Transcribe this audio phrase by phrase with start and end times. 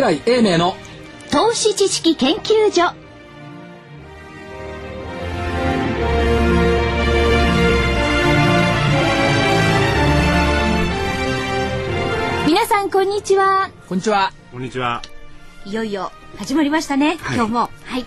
[0.00, 0.76] 桜井英明の
[1.30, 2.94] 投資知識研究所。
[12.46, 13.70] 皆さんこんにちは。
[13.90, 14.32] こんにちは。
[14.50, 15.02] こんにちは。
[15.66, 17.58] いよいよ始まりましたね、今日も。
[17.84, 18.06] はい。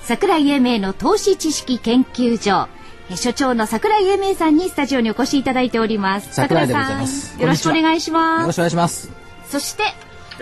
[0.00, 2.68] 桜井英明の投資知識研究所。
[3.10, 6.32] え所長の桜井英明さんにスタジオにお越しいただいております。
[6.32, 7.02] 桜井さん
[7.38, 8.46] よろしくお願いしよます。
[8.46, 9.12] ろしくお願いします。
[9.50, 9.82] そして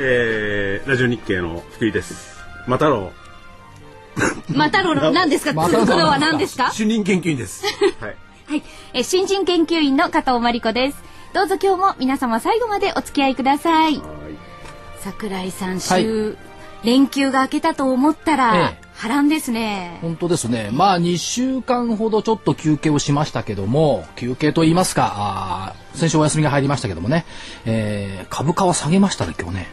[0.02, 2.38] えー、ラジオ日経の福井です。
[2.66, 3.12] またろ
[4.48, 5.52] またろの何ですか？
[5.52, 6.70] またろ黒は何ですか？
[6.72, 7.64] 主任研究員です。
[8.00, 8.16] うはい。
[8.46, 8.62] はい、
[8.94, 11.02] え新人研究員の加藤真理子です。
[11.34, 14.00] どうぞ今日も皆様最後までお付き合いください。
[15.00, 16.36] 桜井さん週、
[16.82, 18.90] 連休が明けたと思ったら、ええ。
[18.94, 19.98] 波乱ですね。
[20.02, 20.70] 本当ですね。
[20.72, 27.24] まあ2週間ほどちょっと休憩をしましたけども休憩と言いますかあー先週お休みが入りましたけどもね、
[27.66, 29.68] えー、株価は下げましたね今日ね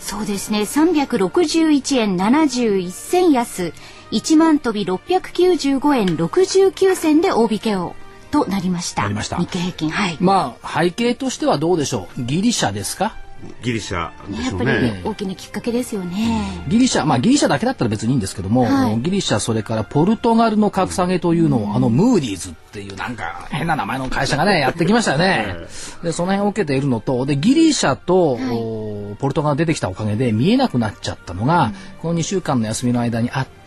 [0.00, 0.60] そうですね。
[0.62, 3.72] 361円71銭安。
[4.10, 7.94] 1万飛び695円69銭で大引けを。
[8.30, 9.02] となりました。
[9.02, 9.36] なりました。
[9.38, 9.90] 日経平均。
[9.90, 12.22] はい、まあ背景としてはどうでしょう。
[12.22, 13.14] ギリシャですか？
[13.62, 18.98] ギリシャでしょうやっぱりね大きなきっかけですよね、ギリシャまあギリシャだけだったら別にいいんですけども、はい。
[19.00, 25.56] ギリシャそれからポルトガルの格下げというのを、あのムーディーズっていうなんか変な名前の会社がね やってきましたよね。
[26.02, 33.59] でその辺を受けているのとでギリシャと、おポルトガルが出てきたおかげで見えなくなっちゃったのが、この2週間の休みの間にあった、はい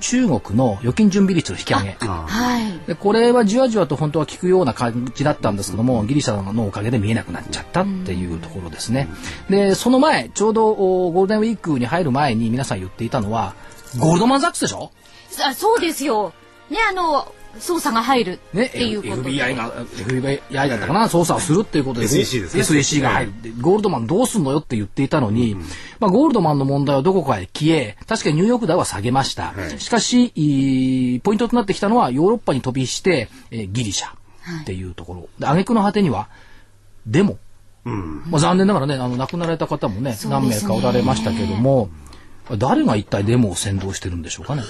[0.00, 1.96] 中国の預金準備率の引き上げ。
[2.00, 2.86] はい。
[2.86, 9.08] でこれはじわじわと本当は効くような感じだったんですけどもギリシャのおかげで見えなくなっちゃったっていうところですね。
[9.50, 13.54] でその前ちょうどおゴールデンウィークに入る前に皆さん言っていたのは
[13.98, 14.90] ゴールドマン・ザックスでしょ？
[15.46, 16.32] あそうですよ。
[16.70, 22.06] ねあの捜査が入るね、っていうことで、FBI が FBI だったかな捜査をするっていうことで。
[22.06, 22.62] SEC ですね。
[22.62, 23.32] SEC が入る。
[23.42, 25.56] でゴールドマンどうすんのよって言っていたのに、
[26.00, 29.80] まあ、ゴールドマンの問題はどこかへ消え確かにニューヨークダウは下げました、はい。
[29.80, 34.14] しかしいポイントとなってきたのはヨーロッパに飛びして、えーギリシャ
[34.62, 36.28] っていうところ、で挙句の果てには
[37.06, 37.38] デモ、
[37.84, 40.18] まあ、残念ながらねあの亡くなられた方もねね。
[40.26, 41.90] 何名かおられましたけども
[42.58, 44.62] 誰が一体デモを先導してるんでしょうかね。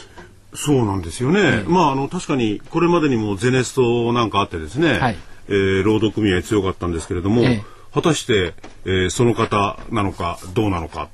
[0.54, 5.16] そうなんですよね、まああの確かにこれまでにもゼネストなんかあってですね、はい。
[5.48, 7.62] えー労働組合強かったんですけれども、ええ。
[7.92, 8.54] 果たして、
[8.84, 11.08] えーその方なのかどうなのか。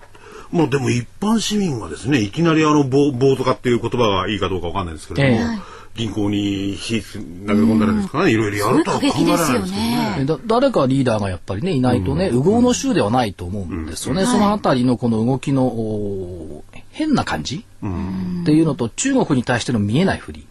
[0.50, 10.42] まあでも一般市民がですねいきなりあの暴暴徒化っていう言葉がいいかどうかわかんないですけれども、ええ銀行に火投げ込んだらですかね、いろいろやるとは考えられないですけどね。
[10.47, 20.47] 誰かリーダーがやっぱりねいないとね、右往の衆ではないと思うんですよね、そのあたりのこの動きのお変な感じ、っていうのと中国に対しての見えないふり、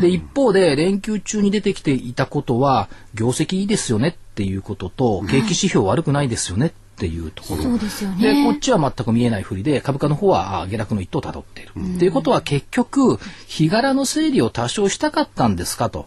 [0.00, 11.72] で一方で連休中に出てきていたことは業績いいですよねっていうことと景気指標悪くないですよねっていうところ、そうですよでこっねちは全く見えないふりで株価の方はあ下落の一途をたどっている。
[11.96, 16.06] っていうことは結局日柄の整理を多少したかったんですかと。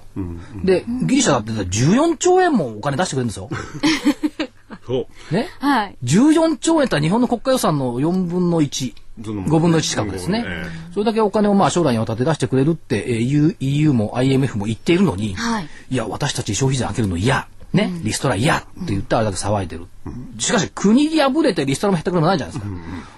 [0.63, 3.50] でギリシャだって14兆円もお金出してくれるんですよ。
[4.85, 5.33] そう。
[5.33, 5.47] ね？
[5.59, 8.94] はい14兆円って日本の国家予算の4分の1。
[9.23, 10.66] その5分の1近くですねえ。
[10.94, 17.47] それだけお金をまあ将来にわたって出してくれるって、えー EU, EU も IMF も言っているのに、はいいや、私たち消費税開けるの嫌。
[17.74, 19.85] ね、リストラ嫌って言ってあれだけ騒いでる。
[20.40, 22.66] しかし国に敗れてリストラも減ったくれもないじゃないです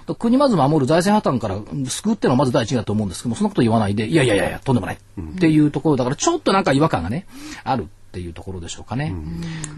[0.06, 0.14] か。
[0.14, 4.96] 国まず守る財政破綻から救うってのはまず第一だと思うんですけども、そんなこと言わないで、いやいやいやいや、とんでもない。
[4.96, 7.26] っていうところだから、ちょっとなんか違和感がね、
[7.64, 9.14] あるっていうところでしょうかね。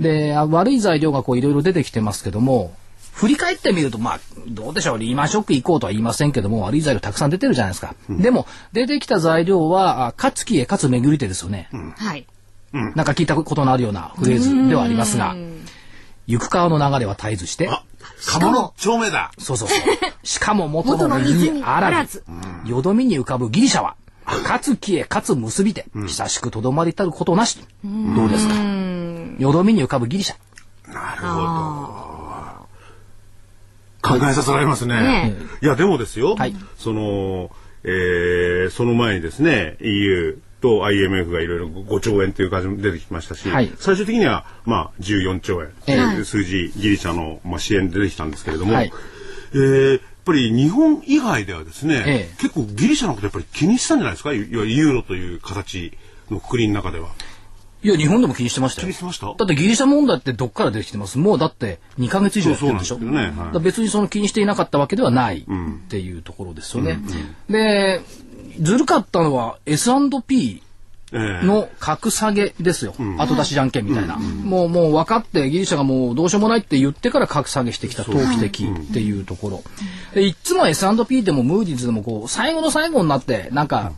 [0.01, 2.75] で、あ悪い材料がこういろいろ出てきてますけども、
[3.13, 7.95] 振り返ってみると、まあ、どうでしょう、リーマンショック行こうとは言いませんけども、悪い材料たくさん出てるじゃないですか。
[8.11, 11.69] でも、出てきた材料は、あ勝つ気へ勝つ巡り手ですよね。
[11.97, 12.27] はい
[12.95, 15.37] なんか聞いたことのあるようなフレーズではありますが、
[16.27, 17.85] 行く川の流れは絶えずして、あ、
[18.27, 19.31] 鴨の丁目だ。
[19.39, 19.79] そうそうそう。
[20.27, 22.25] しかも元の水にあらず、
[22.65, 23.95] よどみに浮かぶギリシャは、
[24.27, 27.59] 勝つ気へ勝つ結び手、久しくとどまりたることなし。
[27.85, 28.55] どうですか？
[29.39, 30.93] よどみに浮かぶギリシャ。
[30.93, 31.45] なるほど。
[34.03, 34.97] 考えさせられますね。
[35.01, 37.51] ねいや、でもですよ、はいその、
[37.85, 43.71] えーその前にですね、EU と IMF がいろいろ5兆円という感じも出てきましたし、はい。
[43.77, 45.97] 最終的には、まあ、14兆円、ええ。
[45.97, 48.93] という数字、ギリシャの、まあ、支援で出てきたんですけれども、はい。
[49.53, 52.35] えーやっぱり日本以外ではですね、ええ。
[52.41, 54.33] 結構ギリシャのことやっぱり気にしたんじゃないですか？
[54.33, 55.93] いわゆるユーロという形
[56.31, 57.11] のくくりの中では。
[57.83, 58.87] いや、日本でも気にしてましたよ。
[58.87, 59.27] 気にしてました？
[59.27, 61.19] だってギリシャ問題ってどっから出てきてます？
[61.19, 62.95] もうだって2ヶ月以上やってるんでしょ？
[62.95, 63.51] そうそうなんですよね。
[63.53, 63.63] はい。
[63.63, 65.45] 別にその気にしていなかったわけではないっ
[65.91, 66.99] ていうところですよね。
[67.51, 68.01] で、
[68.61, 70.63] ずるかったのは S&P
[71.13, 72.95] の格下げですよ。
[73.19, 74.17] 後出しじゃんけんみたいな。
[74.17, 79.63] もう、もう分かってギリシャがもうどうしようもないって言ってから格下げしてきた投機的っていうところ。
[80.15, 83.93] で、いつも S&P でもムーディーズでもこう、最後の最後になって、なんか、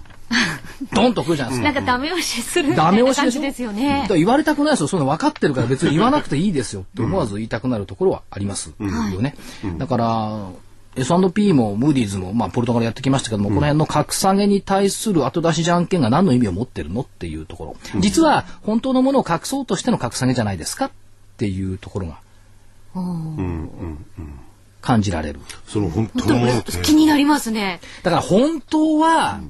[0.93, 1.73] ドンとくるじゃないですか。
[1.73, 4.07] なんかダメ押しするみたいな感じですよね。
[4.11, 4.89] 言われたくないですよ。
[4.89, 9.37] そういうの分かってるから別に言わなくていいですよって思わず言いたくなるところはありますよね。
[9.79, 10.49] だから、
[10.97, 20.91] S&P もムーディーズも、まあ、ポルトガルやってきましたけども、うん、この辺の格下げに対する後出しじゃんけんが何の意味を持ってるのっていうところ、うん、実は本当のものを隠そうとしての格下げじゃないですかっ
[21.37, 22.19] ていうところが、
[24.81, 25.41] 感じられる。
[25.67, 27.81] その本当のもの気になりますね。
[28.03, 29.41] だから本当は、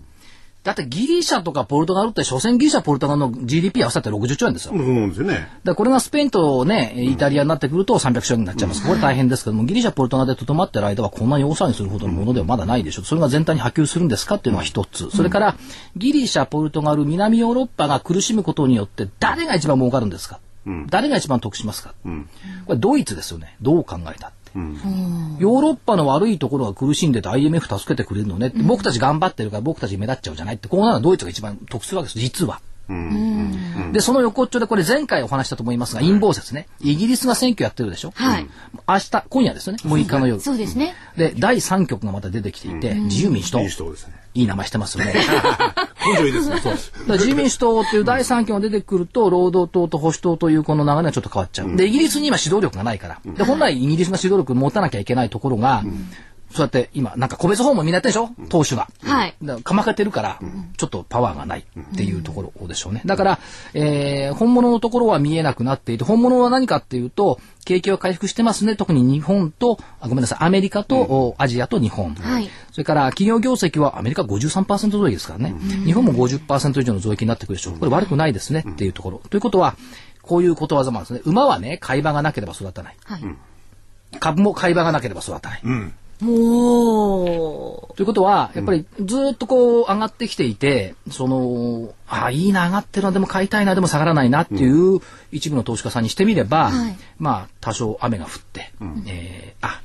[0.66, 4.72] だってギリシャとかポルトガルって所詮ギリシャポルトガルの GDP 合わせて60兆円ですよ。
[4.72, 5.48] そうですよね。
[5.62, 8.84] だこれがスペインとねイタリアになってくると300兆円になっちゃいます。
[8.84, 13.04] これ大変ですけどもギリシャポルトガルでとどまってる間はこんなに大騒ぎするほどのものではまだないでしょう。
[13.04, 15.08] それが全体に波及するんですかっていうのが一つ。
[15.10, 15.56] それから
[15.96, 20.40] ギリシャポルトガル南ヨーロッパが苦しむことによって誰が一番儲かるんですか？
[20.66, 22.28] うん、誰が一番得しますか、うん、
[22.66, 23.54] これドイツですよね。
[23.62, 24.32] どう考えた
[25.38, 32.60] ヨーロッパの悪いところが苦しんでて IMF 助けてくれるのね、うん、僕たち頑張ってるから僕たち目立っちゃうじゃないってこうならドイツが一番得するわけです実は。
[33.92, 36.68] で、その横っちょでこれ前回お話したと思いますが、陰謀説ね。
[36.80, 38.12] イギリスが選挙やってるでしょ？
[38.14, 38.46] はい。
[38.88, 39.78] 明日、今夜ですよね。
[39.82, 40.40] 6日の夜。
[40.40, 40.94] そうですね。
[41.16, 43.58] で、第3局がまた出てきていて、自由民主党。
[43.58, 44.14] 民主党ですね。
[44.34, 45.14] いい名前してますよね。
[46.06, 46.60] 根性いいですね。
[46.60, 46.74] そう。
[47.12, 51.74] 自民主党っていう第三権が出てくると、労働党と保守党というこの流れがちょっと変わっちゃう。
[51.74, 53.20] で、イギリスに今指導力がないから。
[53.24, 55.82] で、本来イギリスが指導力持たなきゃいけないところが、
[56.52, 58.30] そうやって今、なんか個別訪問みんなやってるでしょ？
[58.48, 58.88] 党首が。
[59.02, 59.34] はい。
[59.64, 60.38] かまけてるから、
[60.76, 63.02] ちょっとパワーがないっていうところでしょうね。
[63.04, 63.38] だから、
[63.74, 68.76] えー、本物のところは見えなくなっていて、本物は何かっていうと、景気は回復してますね。
[68.76, 72.14] 特に日本と、あごめんなさい、アメリカと、アジアと日本。
[72.14, 72.48] はい。
[72.70, 75.54] それから企業業績はアメリカ53%増益ですからね。
[75.84, 77.78] 日本も50%以上の増益になってくるでしょう。
[77.78, 79.20] これ悪くないですねっていうところ。
[79.30, 79.74] ということは、
[80.22, 81.30] こういうことわざもあるんですね。
[81.30, 82.96] 馬はね、買い場がなければ育たない。
[83.04, 83.20] はい。
[84.20, 85.60] 株も買い場がなければ育たない。
[85.64, 85.92] うん
[86.22, 99.82] おということは、やっぱりずっとこう上がってきていて、その、あいいな、上がってるな、でも買いたいな、でも下がらないなっていう一部の投資家さんにしてみれば、はい、まあ、多少雨が降って、うん、えー、あ、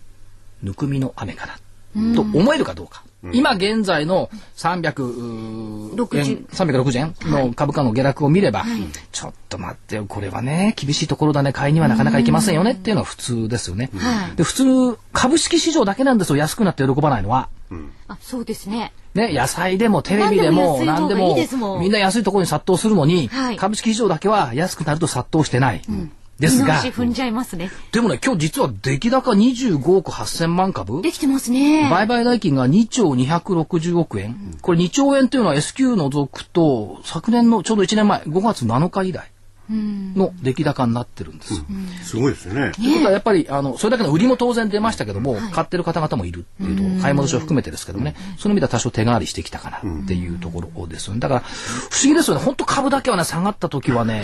[0.64, 3.04] ぬくみの雨かな、と思えるかどうか。
[3.34, 8.82] 今現在の360円 ,360 円の株価の下落を見れば、はい、
[9.12, 13.92] ちょっと待ってよ、これはね、厳しいところだね、買いにはなかなかいけませんよねっていうのは普通ですよね。
[14.36, 17.50] で普通、株式市場だけなんですよ、安くなって喜ばないのは。
[17.70, 18.92] うん、あそうですね。
[19.14, 21.38] ね、野菜でもテレビでも何でも
[21.80, 25.82] みんな安いところに殺到するのに、はい、株式市場だけは安くなると殺到してない。
[25.88, 27.72] うんですが、踏んじゃいますね。
[27.92, 31.02] でもね、今日実は出来高25億8000万株？
[31.02, 31.88] できてますね。
[31.90, 34.30] 売買代金が2兆260億円。
[34.30, 39.32] うん、これ2兆円というのは S q 除くと、昨年のちょうど1年前、5月7日以来。
[39.74, 41.60] の出来高になってるんですよ。
[42.04, 42.74] すごいですね。
[42.74, 51.22] ということはやっぱりあのそれだけの売りも当然出ましたけども、買ってる方々もいるっていうと買い戻しを含めてですけどね、その意味では多少手代わりしてきたかなっていうところですよね。
[51.22, 52.44] だから不思議ですよね。
[52.44, 54.24] 本当株だけはね下がった時はね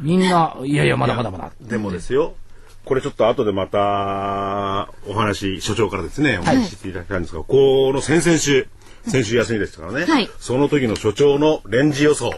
[0.00, 1.52] みんな、いやいや、まだまだまだ。
[1.60, 2.34] でもですよ。
[2.84, 8.68] これちょっと後でまたお話、所長からですね、お話ししていただきたいんですが、はい、この先々週、
[9.08, 12.30] 先週休みでしたからね、はい、その時の所長のレンジ予想。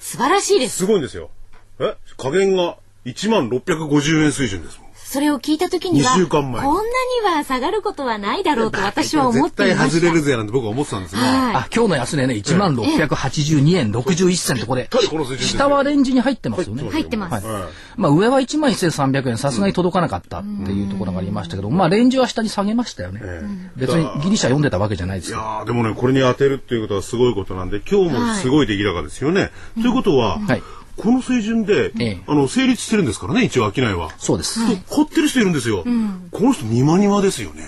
[0.00, 0.78] 素晴らしいです。
[0.78, 1.30] すごいんですよ。
[1.78, 1.94] え？
[2.16, 4.91] 加減が1万650円水準ですもん。
[5.12, 6.62] それを聞いた時には、週間前。
[6.62, 9.84] こんなには下がることはないだろうと私は思っていました。
[9.90, 14.88] 絶対外れるぜなんて僕は思ってたんですが、はい、あ今日の安値ね1万682円61銭ってこれ
[15.38, 16.88] 下はレンジに入ってますよね。
[16.88, 17.46] 入ってます。
[17.46, 17.64] はい、
[17.98, 23.20] まあ上は1万1300円さすがに届かなかったっていうところがありましたけど、まあレンジは下に下げましたよね。
[23.76, 25.36] 別にギリシャ読んでたわけじゃないですよ。
[25.36, 29.50] いやでもねこれに当てるっていうことはすごいことなんで今日もすごい出来高ですよね。
[29.74, 30.62] ということは、はい
[30.96, 34.10] この水準で、ええ、あの成立してるんですからね一応商いは。
[34.18, 34.60] そうです。
[34.64, 37.64] 買ってる人いるんですよ、うん、この人庭庭ですよね。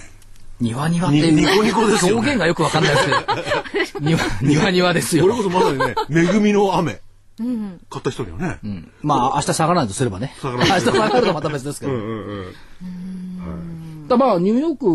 [0.61, 3.93] 庭庭ってニコニコですよ、ね、表現がよくわかんないです。
[3.95, 5.25] け ど庭庭庭ですよ。
[5.25, 7.01] これこそまさにね 恵みの雨。
[7.41, 10.37] うん、買った人にはね、うん、まあ明日下がらないとすればね。
[10.45, 11.93] 明日下がるとまた別ですけど。
[11.93, 14.87] うんうん、うんだまあ、ニューヨーク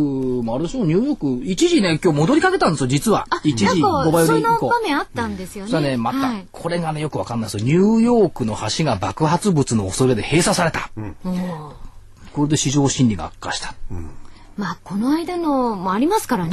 [0.44, 3.28] もあれでしょう、ニューヨーク、一時ね、今日戻りかけたんですよ、実は。
[3.44, 5.72] 一時5倍よりその場面あったんですよね。
[5.72, 7.66] そね、また、はい、これがね、よくわかんないですよ。
[7.66, 10.92] ニューヨークの橋が爆発物の恐れで閉鎖された。
[10.96, 11.16] うん、
[12.34, 13.76] これで市場心理が悪化した。
[13.92, 14.10] うん
[14.60, 16.52] まあこの間のもありますからね。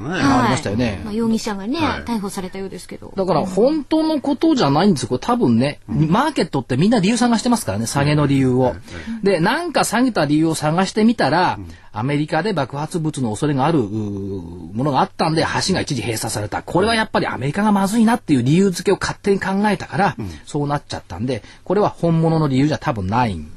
[0.00, 0.08] ね。
[0.08, 3.12] はいありましたよねまあ、容疑者がね、はい逮捕されたようですけど。
[3.16, 5.08] だから本当のことじゃないんですよ。
[5.08, 8.76] これ多分ね、マーケットってみんな理由探してますからね、下げの理由を。
[9.24, 11.58] で、なんか下げた理由を探してみたら、
[11.92, 16.62] アメリカで爆発物の恐れがあるものがあったんで、橋が一時閉鎖された。
[16.62, 23.50] これはやっぱりアメリカがまずいなっていう理由付けを勝手に考えたから、そうなっちゃったんで、これは本物の理由じゃ多分ないん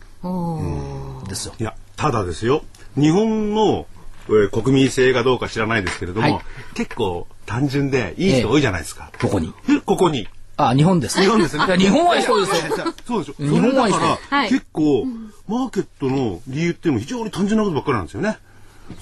[1.28, 1.54] ですよ。
[1.60, 2.64] いや、ただですよ。
[2.98, 3.88] 日本の、
[4.28, 9.12] えー国民性がどうか知らないですけれども、はい結構単純でいい人多いじゃないですか。
[9.20, 10.28] どこにえここに。
[10.58, 11.22] あ、日本です。
[11.22, 12.86] 日本ですねいや日本はいい人ですよ。
[13.06, 13.34] そうでしょ。
[13.38, 15.06] 日本はいい人それだから、はい結構、
[15.48, 18.40] マーケットの理由っていうのも非常に単純なことばっかりなんですよね。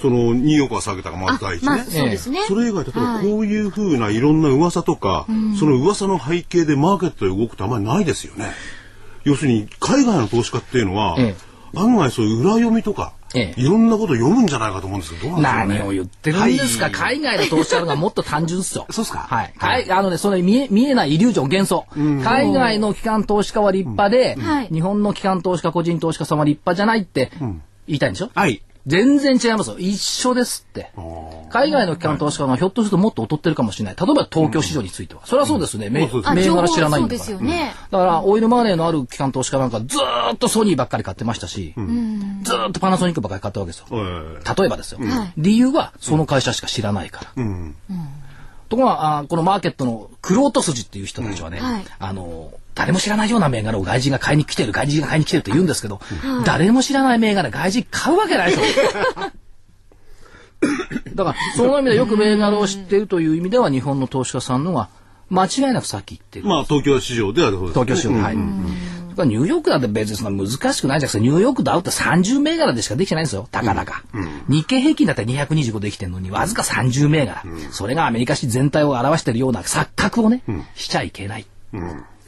[0.01, 1.67] その、ニューヨークが下げたがまず第一ね。
[1.67, 2.41] まあそうですね。
[2.47, 5.25] それ以外、例えばこういうふうないろんな噂とか、
[5.59, 8.51] その噂の背景でマーケットで動くってあんまりないですよね。
[9.23, 11.35] 要するに、海外の投資家っていうのは、え
[11.75, 13.61] 案外そういう裏読みとか、ええ。
[13.61, 15.89] いろんなことを読むんじゃないかと思うんですけど、どうなんでしょうね。
[15.89, 16.93] 何を言ってるんですか、はい。
[16.93, 18.85] 海外の投資家の方がもっと単純ですよ。
[18.91, 19.19] そうっすか？
[19.29, 19.53] はい。
[19.57, 21.85] 海あのね、その見え、見えないイリュージョン、幻想。
[22.23, 27.31] 海外の機関投資家は立派で、はい日本の機関投資家、個人投資家さんは立派じゃないって
[27.87, 28.61] 言いたいんでしょ、はい。
[28.85, 29.77] 全然違いますよ。
[29.79, 30.91] 一緒ですって。
[31.49, 33.95] 海外の機関投資家がひょっとするともっと劣ってるかもしれない。
[33.95, 35.21] 例えば東京市場については。
[35.25, 35.89] それはそうですね。
[35.89, 37.23] 銘柄知らないんだから。
[37.23, 37.73] すよね。
[37.91, 43.87] だから、オイルマネーのある機関投資家なんかずーっとソニーばっかり買ってましたし、ずーっとパナソニックばっかり買ったわけですよ。
[43.91, 47.31] ええ例えばですよ、はい理由はその会社しか知らないから。
[47.37, 47.75] うん。
[48.69, 51.61] ところがこのマーケットのクロート筋っていう人たちはね、
[51.99, 55.99] あの誰も知らないような銘柄を外人が買いに来てる外人が買いに来てるって言うんですけど、
[56.45, 58.63] 誰も知らない銘柄外人買うわけないでしょ。
[61.15, 64.89] だからその意味でよく銘柄を知っているという意味では日本の投資家さんの方が
[65.29, 66.45] 間違いなく先行ってる。
[66.45, 68.35] まあ、東京市場ではそうです、東京市場、はい。
[68.35, 71.19] だからニューヨークだって別にそんな難しくないじゃないですか。
[71.19, 73.47] ニューヨークダウって30銘柄でしかできてないんですよ。
[73.51, 74.03] たかだか。
[74.49, 77.43] 日経平均だって225できてるのに、わずか30銘柄。
[77.71, 80.43] それがアメリカ市全体を表しているような錯覚をね、
[80.75, 81.45] しちゃいけない。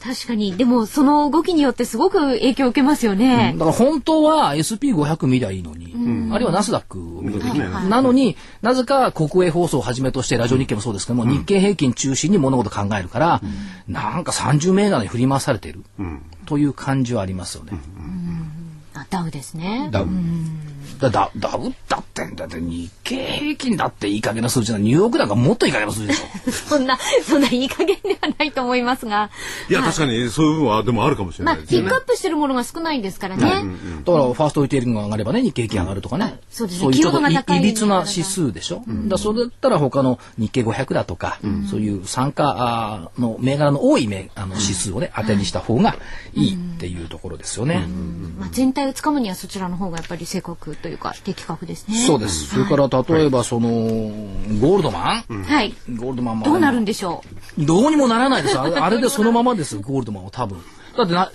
[0.06, 0.56] 確かに。
[0.56, 3.54] でも、その動きによってすごく影響を受けますよね。
[3.58, 5.96] だから本当は SP500 見りゃいいのに、
[6.32, 13.42] あるいはナスダックを見りゃいいのになのになぜか国営放送をはじめとしてラジオ日経もそうですけども、日経平均中心に物事考えるから、
[13.88, 15.84] なんか30銘柄に振り回されている、
[16.46, 17.72] という感じはありますよね。
[18.94, 19.90] あダウですね。
[19.92, 20.08] ダウ。
[21.00, 26.52] だダダウだってだって日経平均だっていい加減な数字なニューヨークなんかもっといい加減な数字でしょ。
[26.52, 26.98] そんな、
[27.28, 29.30] そんないい加減ではないと思いますが。
[29.70, 31.84] いや、確かにそういう部分はでもあるかもしれまあ、ないですよね。
[31.84, 32.06] ピックアッ。
[32.06, 33.44] プしてるものが少ないですからね。
[33.44, 36.88] だからファーストリテイリングが上がればね日経平均上がるとかね、そうですね。
[36.88, 45.96] いうちょっといいいびつな指数でしょ、だからそれだったら他の日経500だとか、そういう参加の銘柄の多い銘あの指数をね当てにした方が
[46.34, 47.86] いいっていうところですよね。
[48.40, 51.98] まあ、全体をつかむにはそちらの方がやっぱり正確というか的確ですね。
[51.98, 52.46] そうです。
[52.46, 52.88] それから
[53.18, 55.74] 例えばその、ゴールドマン、はい。
[55.96, 57.24] ゴールドマンもどうなるんでしょ
[57.58, 58.60] どうにもならないです。
[58.60, 60.62] あれあれでそのままです、ゴールドマンは多分。
[60.96, 61.32] だってな、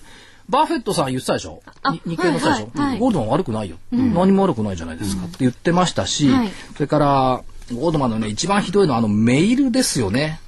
[0.49, 1.63] バフェットさん言ってたでしょ？
[2.07, 7.43] 日経の人でしょ、はいはいはいゴールドマン悪くないよ、何も悪くないじゃないですかって言ってましたし、はいそれから、
[7.75, 10.39] ゴールドマンのね、一番ひどいのはあのメールですよね。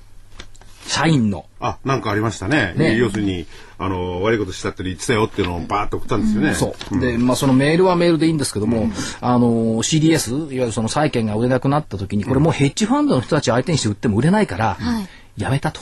[0.87, 1.47] 社員の。
[1.59, 2.75] あ、なんかありましたね。
[2.76, 3.47] ね要するに、
[3.85, 6.55] あの、悪いことしたって言ってたよっていうのをバーッと送ったんですよね。
[6.55, 7.01] そう。
[7.01, 15.81] で、まあそのメールはメールでいいんですけども、あの、CDS、いわゆるその債券が売れなくなった時に、これもうヘッジファンドの人たち相手にして売っても売れないから、はいやめたと。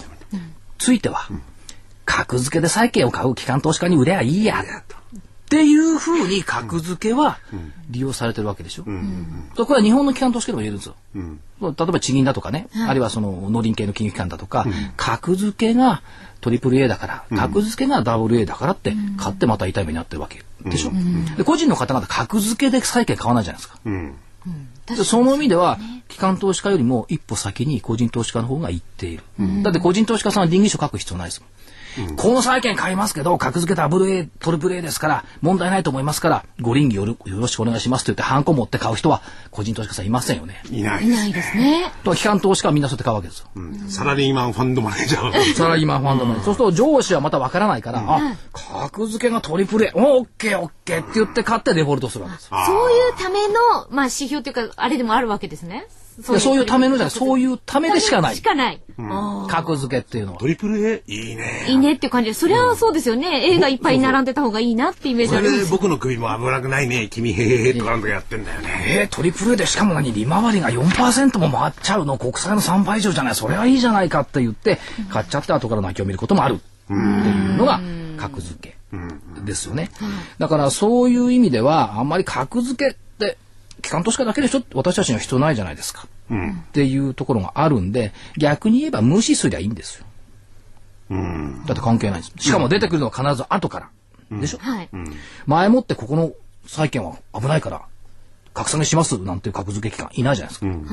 [0.78, 1.28] ついては、
[2.04, 4.64] 格付けで債券を買う機関投資家に売ればいいや。
[5.50, 7.40] っていうふうに格付けは
[7.90, 8.84] 利用されてるわけでしょ。
[9.56, 10.94] そうこれは日本の機関投資家でも言えるんですよ。
[11.60, 14.64] 例えば地銀だとかね、あるいはその農林系の金融機関だとか、
[14.96, 16.02] 格付けが
[16.40, 20.92] トリプル A だから、格付けがダブル A だからって買ってまた痛い目になってるわけでしょ。
[21.36, 23.80] で個人の方々格付けで債券買わないじゃないですか。
[23.84, 24.14] うん。
[24.86, 29.24] でその意味では、機関投資家よりも一歩先に個人投資家の方が行っている。
[29.64, 31.50] だって個人投資家さんは倫理書書く必要ないですもん。
[32.16, 40.62] この債券買いますけど、格付けダブル A、トリプル A ですから、問題ないと思いますから、ご倫理よろよろしくお願いしますと言って、ハンコ持って買う人は、個人投資家さんいませんよね。
[40.70, 41.06] いないう。
[41.06, 41.92] いないですね。
[42.04, 43.46] と機関投資家はみんなそうやって買うわけですよ。
[43.54, 45.54] うんサラリーマンファンドマネージャー。
[45.54, 46.42] サラリーマンファンドマネー。
[46.44, 52.56] そうすると上司はまたわからないから、あ、格付けがトリプル A、オッケーオッケーって言って買ってデフォルトするわけですよ。
[52.66, 53.54] そういうための、
[53.90, 55.86] まあ、指標というか、あれでもあるわけですね。
[56.28, 58.42] でそういうためのじゃない、そういうためでしかないし。
[58.42, 58.80] かない。
[58.98, 60.46] あ格付けっていうのはト。
[60.46, 61.02] リプル A?
[61.06, 61.70] いいねー。
[61.70, 63.50] いいねっていう感じで、それはそうですよね。
[63.50, 65.64] 映画いっぱい並んでた方がいいなってイメージあります。
[65.64, 67.08] で僕の首も危なくないね。
[67.08, 68.68] 君へへへとかなんとかやってんだよね。
[68.88, 77.80] えー、トリプル A でしかも何利回りが4%も回っちゃうの国債の3倍以上じゃないそれはいいじゃないかって言って買っちゃって後から泣きを見ることもあるっていうのが
[78.18, 78.76] 格付け
[79.44, 79.90] ですよね。
[80.38, 83.09] だからそういう意味ではあんまり格付けって
[83.80, 84.62] 機関投資家だけでしょ？
[84.74, 90.06] 私たちには必要ないじゃないですか、うん、っていうところがあるんで逆に言えば無視すりゃいいんですよ。
[91.10, 92.32] うん、だって関係ないです。
[92.38, 93.90] しかも出てくるのは必ず後か
[94.30, 94.40] ら。
[94.40, 94.88] でしょ、はい、
[95.46, 96.32] 前もってここの
[96.66, 97.82] 債券は危ないから
[98.54, 100.66] 格下げしますなんていう格付け機関いないじゃないですか。
[100.66, 100.86] うん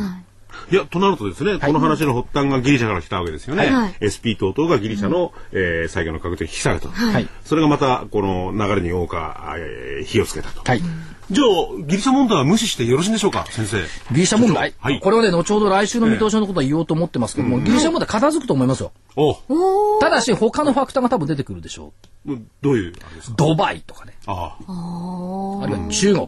[0.72, 3.68] いや、となるとですね、はい、この話の発端がギリシャから来たわけですよね。
[3.68, 6.94] はい、SP 等々がギリシャの、うん、えー、債券の価格で引き下げたと。
[6.94, 10.62] はい、それがまた、この流れに大か、えー、火をつけたと。
[10.64, 10.82] はい、
[11.30, 11.48] じゃあ、
[11.86, 13.78] ギリシャ問題は無視してよろしいんでしょうか、先生。
[14.14, 18.92] ギリシャ問題、はい、これはね、後ほど来週の見通しのことは言おうと思ってますけども、えー、ギリシャ問題片付くと思いますよ。
[19.16, 21.92] おただし、他のファクターが多分出てくるでしょ
[22.26, 22.38] う。
[22.62, 22.94] どういう
[23.36, 24.14] ドバイとかね。
[24.26, 25.64] ああ。
[25.64, 26.28] あるいは中国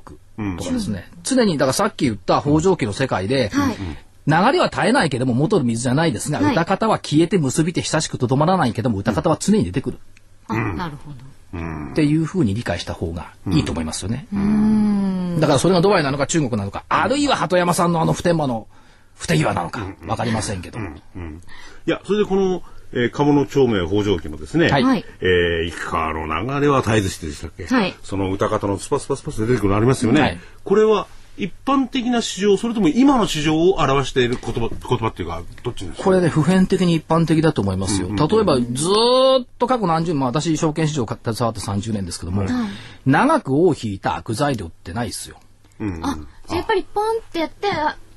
[0.57, 1.09] とかですね。
[1.13, 3.75] うん、常に、だからさっき言った北条記の世界で、はい
[4.27, 9.99] 流れは絶えないけども元の水じゃないですが、はい、歌方は消えて結びて久しくとどまらないけども歌方は常に出てくる。
[10.49, 11.17] うん、なるほど。
[11.91, 14.27] っていうふうに理解した方がいいと思いますよね。
[15.39, 18.67] だからそれがドバイなのか中国なのか、あるいは鳩山さんのあの普天間の
[19.15, 20.79] 不手際なのかわかりませんけど。
[20.79, 20.81] い
[21.85, 22.61] や、それでこの、
[22.93, 30.21] えー、鴨の長命北条記のですね、はい、えー、幾川の流れは絶えずしてでしたっけ、はい、その歌方のスパスパスパス出てくるのありますよね。
[30.21, 31.07] はい、これは
[31.39, 36.03] 一般的な市場、それとも今の市場を表している言葉、言葉っていうか、どっちですか？
[36.03, 38.07] これね、普遍的に一般的だと思いますよ。
[38.07, 38.87] うんうんうん、例えば、ず
[39.41, 42.45] っと過去何十年、まあ私、証券市場携わって30年ですけども、
[43.05, 45.37] 長く尾を引いた悪材料ってないですよ。
[45.79, 46.17] うん、あ、
[46.47, 47.69] じゃやっぱりポンってやって、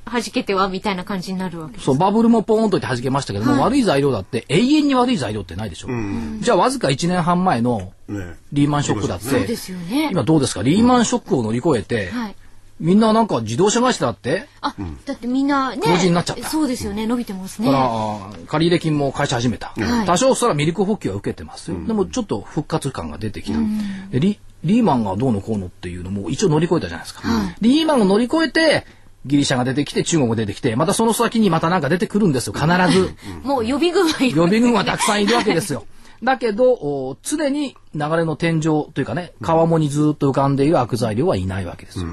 [0.04, 7.92] 弾けてはみたいな感じになるわけそうバブルもポーンといって弾けましたけども、はい、悪い材料だって永遠に悪い材料ってないでしょ、うん、じゃあわずか1年半前の
[8.52, 10.62] リーマンショックだって、ね、今どうですか？
[10.62, 12.36] リーマンショックを乗り越えて、はい、
[12.82, 14.48] みんななんか自動車会社だって？
[14.60, 14.74] あ、
[15.06, 15.82] だってみんなね。
[15.86, 16.48] 法人になっちゃった。
[16.48, 17.06] そうですよね。
[17.06, 17.68] 伸びてますね。
[17.68, 19.68] だから、借入金も返し始めた。
[19.76, 21.76] はい、多少それはミルク補給は受けてますよ。
[21.86, 23.58] でもちょっと復活感が出てきた。
[24.10, 27.26] でリリーマンがどうのこうのっていうのも一応乗り越えたじゃないですか。
[27.26, 28.84] はい、リーマンを乗り越えて、
[29.24, 35.86] ギリシャが出てきて中国が出てきてまたその先にまたなんか出てくるんですよ必ずもう予備軍は予備軍はたくさんいるわけですよ
[36.22, 42.06] だけど、常に流れの天井というかね、川面にずっと浮かんでいる悪材料はいないわけですよ。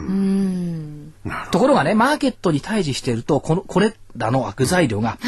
[1.51, 5.19] ところがね、マーケットに対峙していると、この、これらの悪材料が、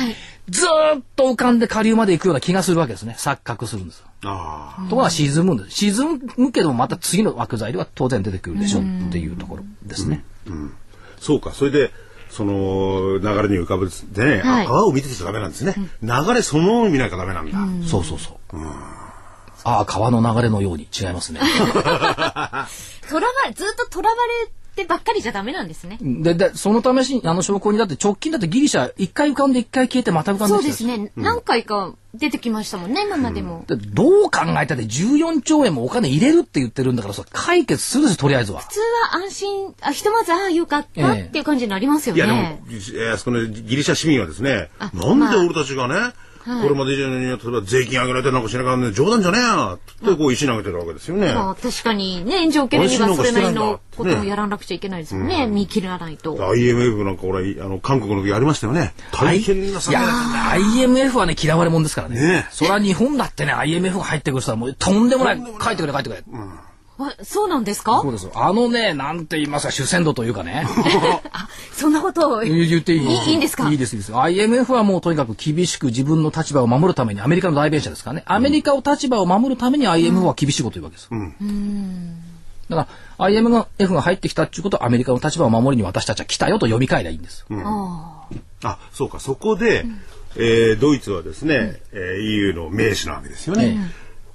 [0.50, 3.16] ずっと浮かんで下流まで行くような気がするわけですね。
[3.18, 4.06] 錯覚するんですよ。
[4.22, 5.78] ところが沈むんです。
[5.78, 10.24] 沈むけどもまた次の悪材料は当然出てくるでしょっていうところですね。
[10.48, 10.74] うん、
[11.20, 11.52] そうか。
[11.52, 11.92] それで、
[12.32, 21.42] その流れに浮かぶでね、はい、川を見てちゃダメなんですね、うん、流れそのもの見なきゃダメなんだ、うん、そうそうそう、うん、ああ川の流れのように違いますね。
[21.42, 24.16] とらわずっととらわ
[24.46, 25.98] れってばっかりじゃダメなんですね。
[26.02, 31.12] で、で、その試し、あの証拠にだって直近だってギリシャ一回浮かんで一回消えてまた浮かんでそうですね。
[31.16, 33.66] うん、何回か出てきましたもんね、今までも。
[33.68, 38.62] うん、どう考えたって14兆円もお金入れるって言ってるんだからさ、解決するし、とりあえずは。
[38.62, 38.80] 普通
[39.12, 42.20] は安心、あ、ひとまず、ああ、よかったっていう感じになりますよね。
[42.20, 46.14] いや、でも、えー、そのギリシャ市民はですね、なんで俺たちがね、
[46.46, 51.34] まあこれまで以上に例えば税金上げられてなんかしながらね冗談じゃねえよってこう石投げてるわけですよね。
[51.34, 56.36] まあ確かにね炎上受けるにはそれなりのことをやらなくちゃいけないですよね、見切らないと。
[56.36, 58.94] IMF なんか俺あの韓国の時ありましたよね。
[59.12, 60.02] 大変ないや
[60.54, 62.16] IMF はね嫌われ者ですからね。
[62.16, 66.24] ねそれは日本だってね IMF が入ってくる人はもうとんでもない帰ってくれ帰ってくれ。
[66.28, 66.60] うん
[67.24, 68.00] そうなんですか？
[68.02, 70.66] そうですあのね、なんて言いますか、主戦度というかね。
[71.34, 73.30] あ、そんなことを 言っていい？
[73.32, 73.70] いいんですか？
[73.70, 74.14] いいです、いいです。
[74.16, 78.24] IMF はもうとにかく厳しく自分の立場を守るために、アメリカの代弁者ですからね。
[78.26, 81.08] アメリカを立場を守るために IMF は厳しいこと言うわけです。
[81.12, 82.16] うん。
[82.70, 82.88] だか
[83.20, 87.46] ら IMF が入ってきたっていうことはアメリカの立場を守りに私たちは来たよと呼び替えりゃいいんです。
[87.50, 88.28] うん、あ
[88.64, 90.02] あ、そうか、そこで、うん、
[90.38, 91.56] えー、ドイツはですね、
[91.92, 93.66] うん、えー、EU の名手なわけですよね。
[93.66, 93.92] うん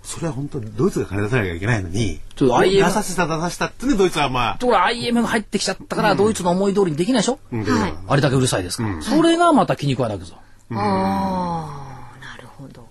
[0.06, 4.58] それは本当にドイツが金出さなきゃいけないのに、ちょっと IM 出させた出させたってね、ドイツはまあ。
[4.58, 8.84] ところ IM が入ってきちゃったから、ドイツの思い通りにできないでしょ、うん、はい、あれだけうるさいですか？
[8.84, 10.36] ら、うん、それがまた気に食わなくぞ。
[10.70, 12.86] ああ、なるほど。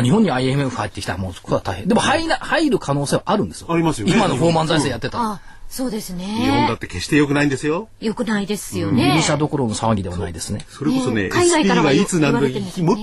[0.00, 1.88] 日本に IMF 入ってきたらもうこれは大変。
[1.88, 3.72] でも入ら入る可能性はあるんですよ。
[3.72, 4.14] ありますよね。
[4.14, 5.40] 今のフォーマン財政やってたら。
[5.72, 6.26] そうですね。
[6.26, 7.88] 日本だって決して良くないんですよ。
[7.98, 9.06] 良くないですよね。
[9.06, 10.66] ギリシャどころの騒ぎではないですね。
[10.68, 12.46] それこそね、海外からはいつ何度も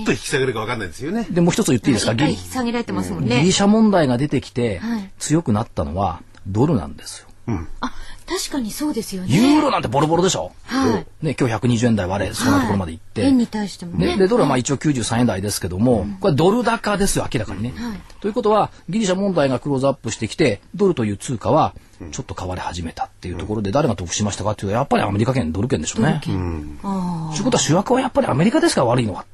[0.02, 1.26] っと引き下げるかわかんないですよね。
[1.28, 2.14] でもう一つ言っていいですか？
[2.14, 3.40] ギリ下げられてますもんね。
[3.40, 4.80] ギリシャ問題が出てきて
[5.18, 7.28] 強くなったのはドルなんですよ。
[7.48, 7.68] うん。
[7.80, 7.92] あ、
[8.30, 9.34] 確かにそうですよね。
[9.34, 10.52] ユーロなんてボロボロでしょ？
[10.66, 11.26] はい。
[11.26, 13.22] ね、今日120円台割れ、そんなところまで行って。
[13.22, 14.16] 円に対してもね。
[14.16, 17.74] で、ドルはまあ一応93円台ですけども、これドル高ですよ、明らかにね。
[17.76, 18.00] はい。
[18.20, 21.74] ということは、ギリシャ問題がクローズアップしてきて、ドルという通貨は、
[22.12, 26.20] ちょっと買われ始めたっていうところで、誰が得しましたかっていうと、やっぱりアメリカ圏、ドル圏でしょうね。
[26.24, 26.78] うん。
[26.80, 29.26] ということは主役はやっぱりアメリカですから悪いのは、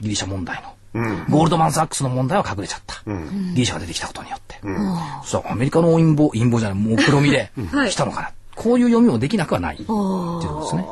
[0.00, 0.68] ギリシャ問題の。
[0.94, 4.76] うん、ゴールドマン・サックスの問題は隠れちゃった、うん、ギリシャが出てきたことによって、うん、
[5.24, 7.50] そしたらアメリカの陰謀陰謀じゃないもう黒みで
[7.90, 10.86] 来たのかな、こういう読みもできなくはないっていうことですね。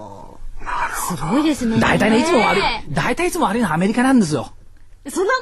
[1.08, 1.80] すごいですね。
[1.80, 4.52] 大体ね、いつも悪い、大体いつも悪いのはアメリカなんですよ。
[5.10, 5.32] そんな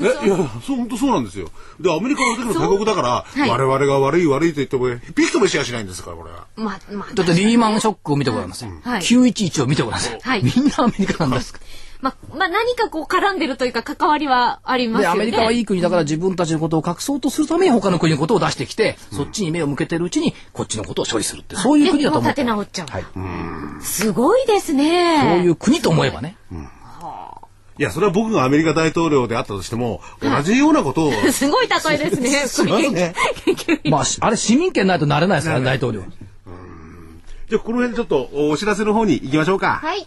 [0.00, 1.48] ま、え、いや、そう、本当そうなんですよ。
[1.78, 6.46] で、アメリカは大国だから、はい、我々が悪い悪いと言っても、ピクともしやしないんですから、これは。
[6.56, 8.70] ままあ、だってリーマンショックを見てごらんなさい。
[8.82, 10.20] はい、911を見てごらんなさい。
[10.20, 11.54] はい、みんなアメリカなんです。
[12.04, 15.12] まあ、まあ、何かこう絡んでるというか関わりはありますよね。
[15.14, 22.28] アメリカはいい国だから自分たちのことを隠そうとするために他の国のことを出してきて、うん、そっちに目を向けてるうちにこっちのことを処理するって、そういう国だと思う。
[22.28, 22.88] 立て直っちゃう。
[22.88, 23.04] はい。
[23.80, 25.18] すごいですね。
[25.18, 26.36] そういう国と思えばね。
[26.52, 26.68] うん
[27.76, 31.12] いや、それは僕がアメリカ大統領であったとしても、同じようなことを。
[31.32, 32.30] すごい例えですね。
[32.46, 33.14] すごいね。
[33.90, 36.04] まあ、あれ市民権ないとなれないですから、ね、大統領。
[37.48, 39.80] じゃあ、この辺でちょっとお知らせの方に行きましょうか。
[39.82, 40.06] はい。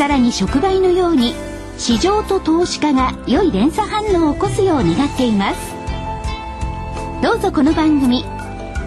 [0.00, 1.34] さらに触媒のように
[1.76, 5.60] 市場と投資家が良い連鎖反応を起こすよう願っています。
[7.22, 8.24] どうぞこの番組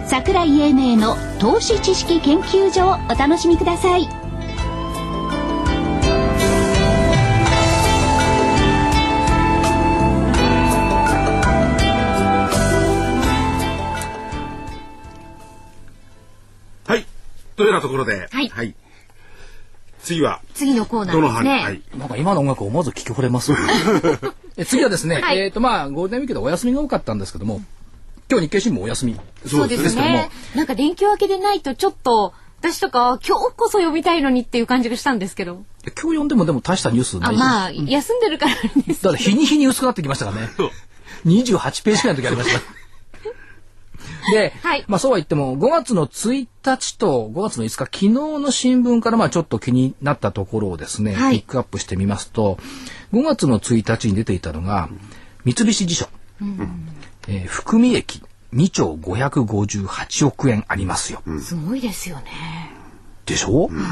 [0.08, 4.08] 桜井英明の投資知識研究所をお楽しみください。
[16.86, 17.06] はい。
[17.54, 18.42] というようなところで、は
[20.04, 21.50] 次は次のコーナーですね。
[21.50, 23.58] はい、なんか今の音楽思わず聞き惚れます、ね
[24.56, 27.60] え次はですね、はい、えっ、ー、とまあゴールデンウィークでお休みが多かったんですけども、
[28.30, 30.30] 今日日経新聞お休みそうですね。
[30.54, 35.64] なんか連休明けでないとちょっと私とか今日こそ読みたいのにっていう感じがしたんですけど。
[35.84, 38.54] 今日読んでもでも大したニュースないあまあ、休んでるから
[38.86, 40.48] です、だから日に日に薄くなってきましたからね。
[41.26, 42.83] 28ページくらいの時ありました。
[44.32, 52.58] で、はい、まあそうは言っても、5月の1日と5月の5日、昨日の新聞からまあちょっと気になったところをですね、はい、ピックアップしてみますと、
[53.12, 54.88] 5月の1日に出ていたのが、
[55.44, 56.08] 三菱地所、
[56.40, 56.88] うん、
[57.28, 58.22] えー、含み益
[58.54, 61.22] 2兆558億円ありますよ。
[61.40, 62.70] すごいですよね。
[63.26, 63.84] でしょ、うん、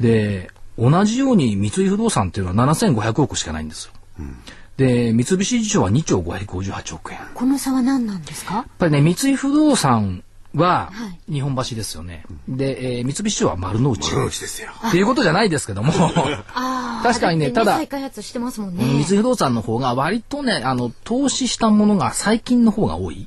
[0.00, 3.92] で、同じように三井不動産っていうのは7500億しかないんですよ。
[4.18, 4.36] うん
[4.80, 7.18] で、三菱地所は2兆558億円。
[7.34, 8.54] この差は何なんですか？
[8.54, 10.90] やっぱりね、三井不動産は
[11.30, 12.24] 日本橋ですよね。
[12.48, 14.06] はい、で、えー、三菱地所は丸の内。
[14.08, 14.70] 丸の内ですよ。
[14.88, 15.92] っていうことじゃないですけども。
[17.02, 18.84] 確かにね、ただ、再開発してますもんね。
[18.84, 23.26] 三井不動産の方が割とね、あの、投資したものが最近の方が多い。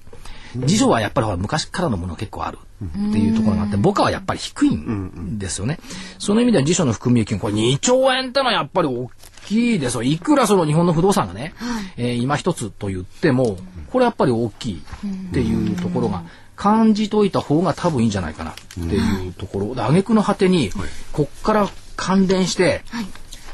[0.55, 5.79] 辞書はやっぱりほら昔からのもの結構あるっていうところがあって、僕はやっぱり低いんですよね。
[6.19, 9.09] その意味では辞書の含み益これ2兆円ってのはやっぱり大
[9.45, 10.03] きいですよ。
[10.03, 13.57] いくらその日本の不動産がね、はい、えー、今一つと言っても、
[13.91, 14.83] これやっぱり大きい
[15.29, 16.23] っていうところが、
[16.55, 19.75] 感じといた方が多分いいんじゃないかなっていうところ。
[19.75, 20.71] で、挙句の果てに、
[21.11, 22.83] こっから関連して、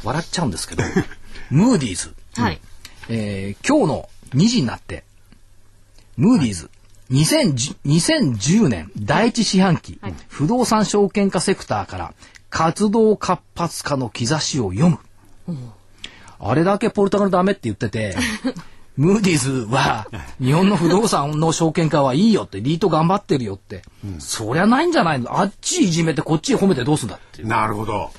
[0.03, 0.83] 笑っちゃうんですけど、
[1.49, 2.13] ムーディーズ。
[2.35, 2.59] はい、
[3.09, 5.03] えー、今日の2時になって、
[6.17, 6.69] ムーディーズ、
[7.11, 12.13] 2010, 2010年第一四半期、はい、不動産証券化セクターから
[12.49, 14.89] 活動活発化の兆しを読
[15.47, 15.57] む。
[16.39, 18.15] あれだけポルトガルダメって言ってて、
[18.97, 20.07] ムーディーズは
[20.41, 25.39] 日本の不動産の証券化はいいよって、リート頑張ってるよって、うん、そりゃないんじゃないの？
[25.39, 28.11] あっちいじめてこっち褒めてどうすんだってなるほど。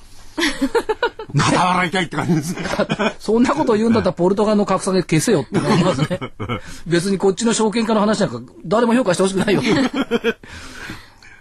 [1.32, 2.64] また笑いたいって感じですね。
[3.20, 6.18] そんなこと言うんだったらポルトガルの格下げ消せよって 思いますね。
[6.86, 9.62] 別にこっちの証券化の話なんか誰も評価してほしくないよ。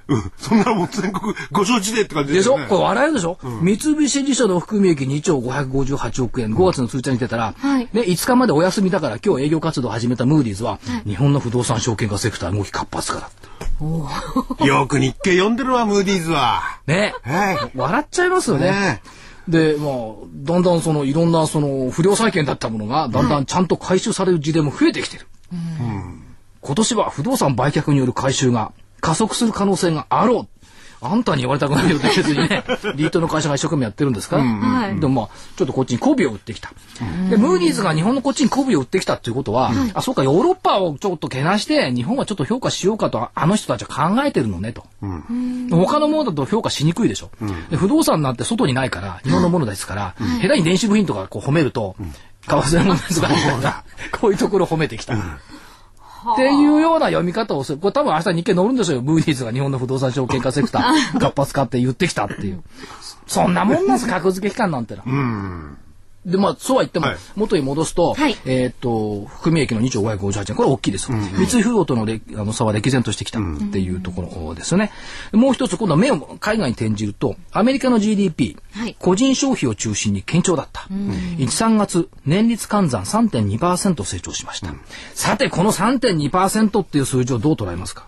[0.10, 13.30] うん、そんなもん全国ご承知でって感じでしょ、ね、これ笑えるでしょ、うん、三菱地所の含み益2兆558億円、5月の通知に出たら、はい、で、5日までお休みだから今日営業活動を始めたムーディーズは、はい、日本の不動産証券化セクター動き活発から。
[14.65, 16.80] よく日経読んでるわ、ムーディーズは。
[16.88, 18.72] ね、はい、笑っちゃいますよね。
[18.72, 19.02] ね。
[19.48, 19.93] で、まあ、
[20.34, 25.28] だんだんそのいろんなその不良債権だったものが、だんだんちゃんと回収される事例も増えてきてる。
[25.52, 26.24] うん、
[26.62, 30.60] 今年は不動産売却による回収が加速する可能性があろう。
[31.02, 32.64] あんたに言われたくないよって別にね、
[32.96, 34.44] リートの会社が一生懸命やってるんですから。
[34.44, 36.74] うんうん、でもまあ、ちょっとこっちに媚びを売ってきた。
[37.02, 44.84] うん、で、ムーディーズが日本のこっちに媚びを売ってきたっていうことは、うん、あ、そうか、ヨーロッパをちょっとけなして、日本はちょっと評価しようかと、あの人たちは考えてるのねと。
[45.02, 47.30] うん、他のものだと評価しにくいでしょ。
[47.70, 51.96] で不動産なんて外にないから、日本のものですから、下手に電子部品とかこう褒めると、
[52.46, 53.84] 為替の問題とか、
[54.20, 55.16] こういうところ褒めてきた。
[56.34, 57.78] っていうような読み方をする。
[57.80, 59.02] これ多分明日日経載るんですよ。
[59.02, 62.64] ブーディーズが日本の不動産証券化セクター活発化って言ってきたっていう。
[63.28, 65.78] そんなもんなんです、格付け機関なんてのは。
[66.26, 71.12] で、まあ、そうは言っても、元に戻すと、はい、えっ、と、含み益の2兆558円、これ大きいです。
[71.12, 74.92] うん、三井不動とのあの差は歴然としてきたっていうところですよね。
[75.32, 80.88] うん、もう一つ、今度は目を海外に転じると、アメリカの GDP、はい、個人消費を中心に堅調だった。
[80.92, 84.74] うん、1、3月、年率換算3.2%成長しました。
[85.14, 88.06] さて、この3.2%っていう数字をどう捉えますか？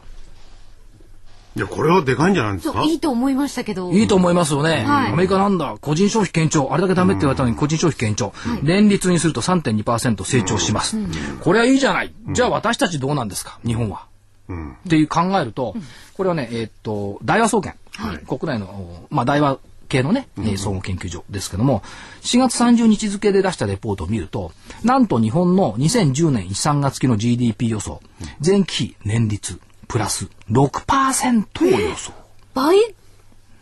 [1.55, 2.83] いや、これはでかいんじゃないですか？
[2.83, 3.91] いいと思いましたけど。
[3.91, 4.83] いいと思いますよね。
[4.85, 5.75] はい、アメリカなんだ。
[5.81, 6.69] 個人消費堅調。
[6.71, 8.33] あれだけダメって言われたのに個人消費堅調。
[8.47, 10.97] うん、年率にすると3.2%成長します。
[10.97, 11.11] うん、
[11.41, 12.13] これはいいじゃない。
[12.31, 13.59] じゃあ私たちどうなんですか？
[13.65, 14.05] 日本は。
[14.47, 15.75] うん、っていう考えると、
[16.15, 17.73] これはね、えー、っと、大和総研。
[17.95, 19.59] はい、国内の、まあ、大和
[19.89, 21.83] 系のね、え総合研究所ですけども、
[22.21, 24.51] 4月30日付で出したレポートを見ると、
[24.83, 28.01] なんと日本の2010年1、3月期の GDP 予想、
[28.45, 29.59] 前期年率、
[29.91, 32.13] プラス6%を予想。
[32.53, 32.77] 倍？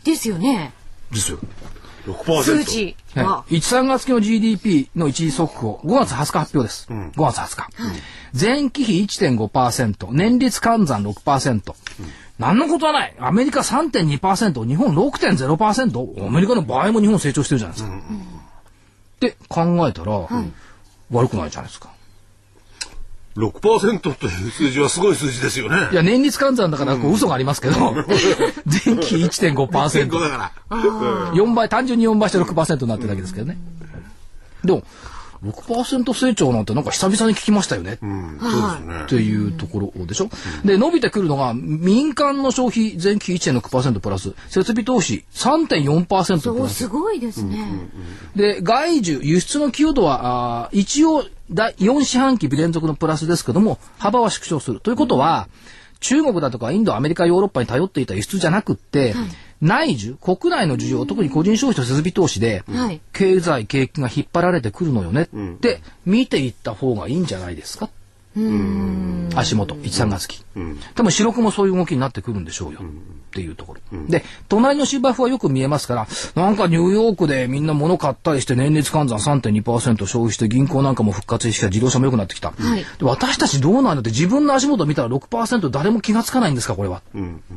[0.04, 0.72] ですよね。
[1.10, 1.38] ですよ。
[2.06, 2.42] 6%。
[2.42, 3.44] 数字は。
[3.48, 6.86] 1、3月期の GDP の一時速報、5月20日発表です。
[6.88, 7.68] うん、5月20日。
[7.82, 11.52] うん、前期比1.5%、年率換算6%。
[11.52, 11.62] うん
[12.38, 13.14] 何のことはない。
[13.18, 16.26] アメリカ3.2%、日本6.0%。
[16.26, 17.92] アメリカの場合も日本成長してるじゃないですか。
[17.92, 18.02] うん、っ
[19.18, 20.26] て考えたら、
[21.10, 21.89] 悪くないじゃないですか。
[23.40, 25.88] 6%という数字はすごい数字ですよね。
[25.92, 27.76] いや、年率換算だからこう嘘がありますけど、
[28.66, 30.20] 前期1.5%。
[30.20, 30.78] だから。
[31.32, 33.58] 4倍、単純に4倍して6%になってるだけですけどね。
[34.64, 34.82] でも、
[35.44, 37.98] 6%成長なんてなんか久々に聞きましたよね。
[38.02, 39.02] うん、そうですね。
[39.04, 40.28] っていうところでしょ。
[40.62, 46.74] うん、で、伸びてくるのが民間の消費前期1.6%プラス、設備投資3.4%プラス。
[46.74, 47.88] すごいですね。
[48.36, 54.80] で、外需、輸出の寄与度は、あ一応、4四半期連続のプラスですけども、幅は縮小する。
[54.80, 55.48] ということは、
[56.00, 59.28] 中国だとかインド、アメリカ、ヨーロッパに頼っていた輸出じゃなくって、はい
[59.60, 62.64] 内需、国内の需要、特に個人消費と設備投資で、
[63.12, 67.90] 経済、景気が引っ張られてくるのよねって見ていった方がいいんじゃないですか。
[69.34, 70.44] 足元、1、3月期。
[70.94, 72.80] 多分、白くもそういう動きになってくるんでしょうよ。
[73.30, 73.80] っていうところ。
[74.08, 82.50] で、隣の芝生はよく見えますから、なんかニューヨークでみんな物買ったりして年率換算3.2%消費して銀行なんかも復活して自動車も良くなってきた。
[82.50, 87.02] はい、で私たちどうなんだって自分の足元見たら6%誰も気がつかないんですか、これは。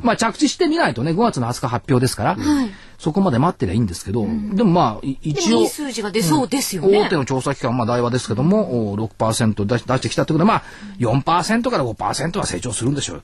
[0.00, 2.70] まあ着地してみないとね、5月の20日発表ですから、はい、
[3.04, 4.22] そこまで待ってりゃいいんですけど、
[4.54, 5.60] でもまあ、一応。
[5.60, 7.00] いい数字が出そうですよね。
[7.00, 10.62] 大手の調査機関、まあ大和ですけども、6%出し出してきたってことで、まあ、
[10.98, 13.22] 4%から5%は成長するんでしょう。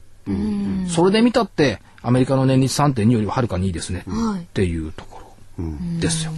[0.91, 5.23] それで見たってアメリカの年率3.2よりははるかにいいですね、はい、っていうとこ
[5.59, 5.65] ろ
[5.99, 6.33] ですよ。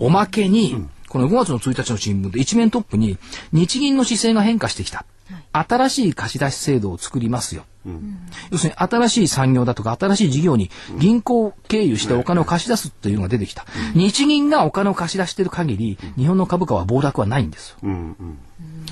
[0.00, 3.16] おまけに、この5月の1日の新聞で一面トップに
[3.52, 5.04] 日銀の姿勢が変化してきた。
[5.52, 7.64] 新しい貸し出し制度を作りますよ。
[7.88, 8.18] うん、
[8.50, 13.66] 要するに新しい産業だとか新しい事業に銀行を経由してお金を貸し出すっていうのが出てきた。
[13.94, 17.76] うん、日銀がお金を貸し出している限り、日本の株価は暴落はないんですよ。
[17.82, 18.38] うん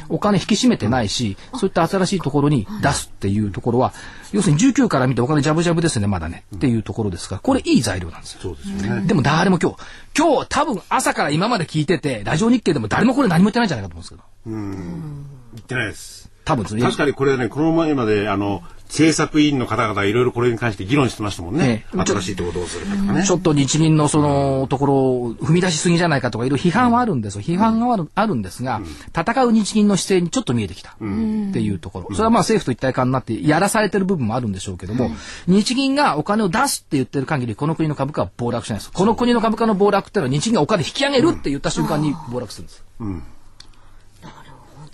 [0.09, 3.93] お金引き締めてないし、そういった新しいところに出すっていうところは、
[4.33, 8.41] 要するに19から見てお金ジャブジャブですね、まだね、っていうところですから、これいい材料なんですよ。
[8.43, 9.03] そうですね。
[9.07, 9.77] でも誰も今日、
[10.17, 14.23] 今日多分朝から今まで聞いてて、ラジオ日経でも誰もこれ何も言ってないんじゃないかと思うんですけど。
[14.47, 15.27] うん。
[15.55, 16.31] 言ってないです。
[16.45, 21.85] 多分確かにこれね、この前まで、あの、政策委員の方々いろいろこれに関して議論してましたもんね。
[21.93, 23.25] ね新しいところどうするかとかね。
[23.25, 27.43] ちょっと日銀のそのところを踏み出しすぎじゃないかとかいろいろ批判はあるんですよ。
[27.43, 28.81] 批判があるあるんですが、
[29.13, 32.15] 戦う日銀の姿勢にちょっと見えてきたっていうところ。
[32.15, 35.11] それはまあ政府と一体化になってやらされてる部分もあるんでしょうけども、
[35.49, 38.93] 日銀がお金を出すって言ってる限りこの国の株価は暴落しないです。
[38.93, 42.85] この国の株価の暴落ってのは日銀がお金引き上げるって言った瞬間に暴落するんです。
[43.01, 43.23] うん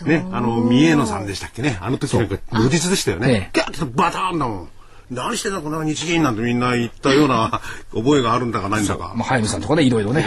[0.04, 1.78] ね、あの、三重野さんでしたっけね。
[1.80, 3.50] あの時なんか、無実でしたよね。
[3.52, 4.68] ギャッとバターンだもん。
[5.10, 7.60] 何してんだこの日銀なんてみんな言ったような
[7.94, 9.12] 覚えがあるんだかないんだか。
[9.14, 10.24] まあ、早見さんとかね、いろいろね、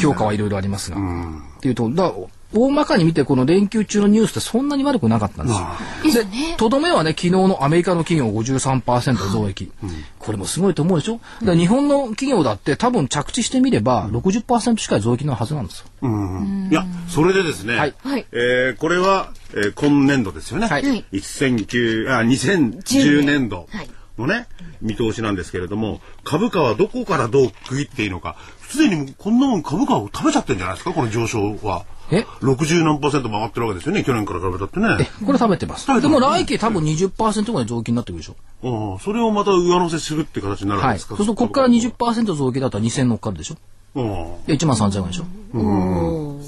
[0.00, 0.98] 評価はいろいろありますが。
[0.98, 2.12] っていうと、だ
[2.54, 6.24] 大まかに見てこの連休中のニュースってそんなに悪くなかったんですよ。
[6.24, 9.70] で、とどめはね、昨日のアメリカの企業53%増益。
[9.82, 11.20] うん、これもすごいと思うでしょ？
[11.44, 15.86] だ日本の企業だって多分着地してみれば60%近い増益のはずなんですよ。
[16.02, 17.94] うん、いや、それでですね、はい、
[18.32, 20.68] えー、これは、えー、今年度ですよね。
[20.68, 23.68] はい、1009あ2010年度。
[23.70, 23.88] はい。
[24.18, 24.48] のね、
[24.82, 28.36] 見通しなんですけれども、株価はどこからどう区切っていいのか、
[28.68, 31.84] すでにこんなもん株価を食べちゃってるんじゃないですか、この上昇は。
[32.10, 32.26] え？
[32.40, 35.08] 六十何パーセント回ってるわけですよね、去年から比べたってね。
[35.26, 35.86] これ食べてます。
[36.00, 38.36] でも来期多分20%ぐらい増金になってくるでしょ。
[38.62, 41.14] ああ、それをまた上乗せするって形になるんですか？
[41.14, 43.56] はい、そうするとここから20%増金だったら2000乗っかるでしょ。
[43.96, 44.02] ああ。
[44.50, 45.24] 1万3000円でしょ。
[45.54, 46.40] うん。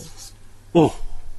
[0.74, 0.92] おだ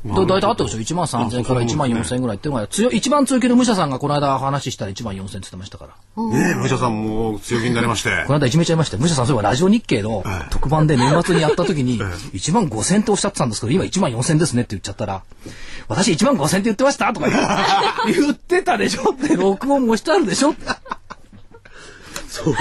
[0.03, 6.23] 大体あったでしょ？1万3000円から1万4000円ぐらいっていうのが強一番強気の武者さんがこの間話したら1万4000円って言ってましたから。
[6.23, 8.09] ねえ武者さんも強気になりまして。
[8.25, 15.23] この間いじめちゃいました武者さんそういえばラジオ日経の特番で年末にやった時に1万5000円っておっしゃってたんですけど今1万4000円ですねって言っちゃったら
[15.87, 17.29] 私1万5000円って言ってましたとか
[18.07, 20.55] 言って たでしょって録音もしてあるでしょ
[22.31, 22.59] そうか。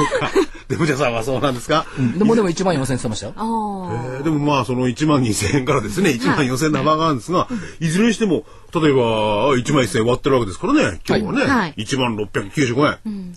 [0.68, 3.34] でもじゃさんはそうなんですか、うん、でもでも1万4000円ってましたよ。
[3.36, 7.48] えー、でもまあその1万2000円からですね、1万4000円の幅があるんですが、は
[7.80, 13.36] い、いずれにしても、例えば1万1000円割ってるわけですからね、今日はね、はい、1万695円。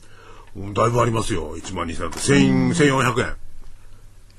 [0.56, 2.69] うん、だいぶありますよ、1万2000円。
[2.72, 3.36] 1400円。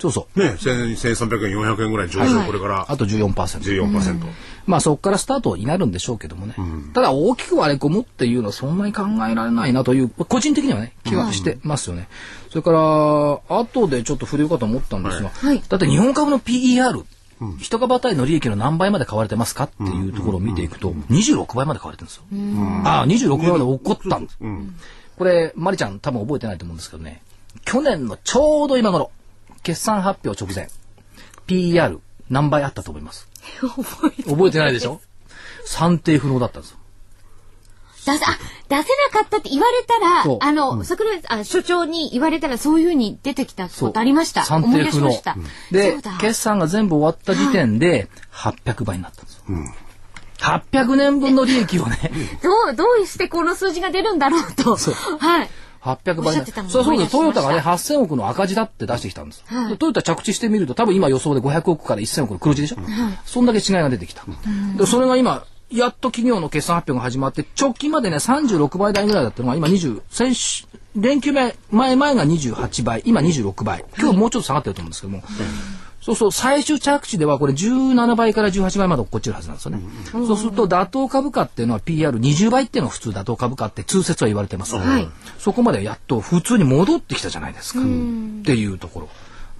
[0.05, 0.38] そうそう。
[0.38, 2.85] ね、1300円、400円ぐらい上昇、これから。
[2.87, 3.33] あと14%。
[3.33, 4.21] 14%。
[4.67, 6.55] まあそこからスタートになるんでしょうけどもね。
[6.93, 12.09] ただ大きく割れ込むっていうのはそんなに考えられないなという、個人的にはね、気はしてますよね。
[12.51, 15.31] それから、後でちょっと触れようかと思ったんですが、
[15.69, 17.03] だって日本株の PER、
[17.59, 22.25] 一株当たりの利益の何倍まで買われてますかっていうところを見ていくと、26倍まで買われてるんですよ。
[22.85, 24.38] ああ、26倍まで起こったんです。
[25.17, 27.23] これ、まりちゃん多分覚えてないと思うんですけどね、
[27.64, 29.11] 去年のちょうど今頃、
[29.64, 30.68] 決算発表直前、
[31.48, 31.98] PER
[32.31, 33.29] 何倍あったと思います？
[34.27, 35.00] 覚えてないでしょ？
[35.66, 36.79] 算定不能だったんですよ。
[38.07, 38.83] 出せ、あ、出せな
[39.22, 44.44] かったって言われたら、あの、うん、桜あ所長に言われたらそういうふうに出てきたことありました？
[44.44, 45.11] 算定不能。
[45.70, 49.42] で、決算が全部終わった時点で800倍になったんですよ。
[49.48, 49.74] うん。
[50.38, 51.96] 800年分の利益をね。
[52.42, 54.77] どう、どうしてこの数字が出るんだろうと。
[54.77, 55.50] はい。
[55.85, 56.35] 800倍
[56.70, 57.12] そうそうです。
[57.12, 59.44] トヨタがね、8000億の赤字だって出してきたんです。
[59.47, 62.85] はい、トヨタ着地してみると、多分今予想で500億から1000億の黒字でしょ、うん、
[63.27, 64.25] そんだけ違いが出てきた。
[64.79, 70.64] で、それが今、やっと企業の決算発表が始まって、直近までね、36倍台ぐらいだったのが、今20、先週、
[70.97, 73.85] 連休前、前、前が28倍、今26倍。
[73.99, 75.23] 今日もうちょっと下がってると思うんですけども。
[76.05, 79.81] そうそう、最終着地ではこれ17倍から18倍まで落っこちるはずなんですよね。
[80.12, 87.81] うん、そうすると、妥当株価っていうのは PR20 倍っていうのが普通妥当株価って通説は言われてます、はい、そこまでやっと普通に戻ってきたじゃないですか。
[87.81, 87.88] って
[88.55, 89.09] いうところ。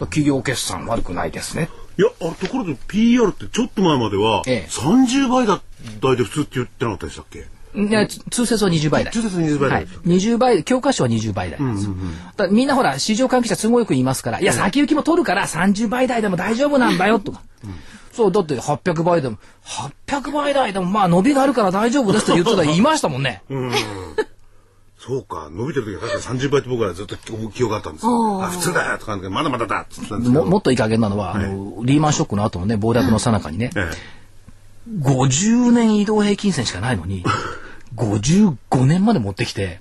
[0.01, 1.71] 企業決算悪くないですね。
[1.97, 5.63] いや、あところで PR ってちょっと前までは30倍だ、
[6.03, 7.47] 台で普通って言ってなかったでしたっけ？
[7.75, 9.13] いや、通説は20倍台。
[9.13, 9.71] 通説20倍台。
[9.71, 9.87] はい。
[10.07, 11.63] 20倍、教科書は20倍台です。
[11.63, 17.43] うんうんうん、みんなほら、市場関係者都合よく言いますから、いや、先行きも取るから30倍台でも大丈夫なんだよ、とか。
[17.65, 17.75] うん、
[18.13, 19.39] そう、だって800倍でも、
[20.07, 23.43] 800倍台でもまあ伸びがあるから大丈夫ですって言ってた言いましたもんね。
[23.51, 23.73] うん
[25.07, 27.17] そうか、伸びてる時は確かに30倍って僕はずっと
[27.51, 28.43] 記憶があったんですよ。
[28.43, 30.47] あ、普通だよとか、まだまだだって言ってたんですも。
[30.47, 34.15] もっといい加減なのは、はい、あの、リーマンショックの後のね、暴落の最中にね、ええ、
[35.03, 37.23] 50年移動平均線しかないのに、
[37.97, 39.81] 55年まで持ってきて、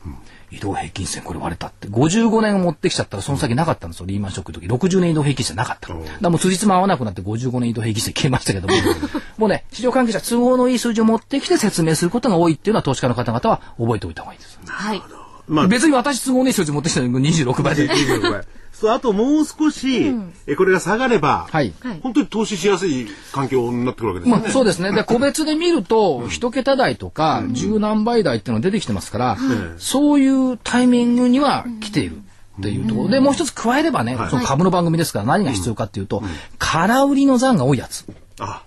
[0.52, 1.88] 移動平均線これ割れたって。
[1.88, 4.06] 55年持ってきちゃったらその先なかったんですよ。
[4.06, 4.68] リーマンショックの時。
[4.68, 6.00] 60年移動平均線なかったから。
[6.00, 8.74] だからもう辻褄合わなくなって55年移動平均線消えましたけども。
[9.38, 14.60] もうね、市場関係者都合のいい数字を持ってきて説明することが多いっていうのは投資家の方々は覚えておいた方がいいです。
[14.66, 15.02] はい。
[15.48, 17.90] まあ、別に私都合のいい数字持ってきたのに26倍で。
[17.90, 18.42] 26倍。
[18.86, 24.38] あともう少し、うん、えこれが下がれば、はい、本当に投資しやすい環境になってくるわけですね。
[24.38, 24.92] まあ、そうですね。
[24.92, 32.18] で、個別で見ると、一桁台とか、十何倍台っていうのが出てきてますから、うん、そういうタイミングには来ている。
[32.60, 33.10] っていうところ。
[33.10, 36.22] で、もう一つ加えればね、その株の番組ですから何が必要かっていうと、
[36.60, 38.06] 空売りの残が多いやつ。
[38.40, 38.64] あ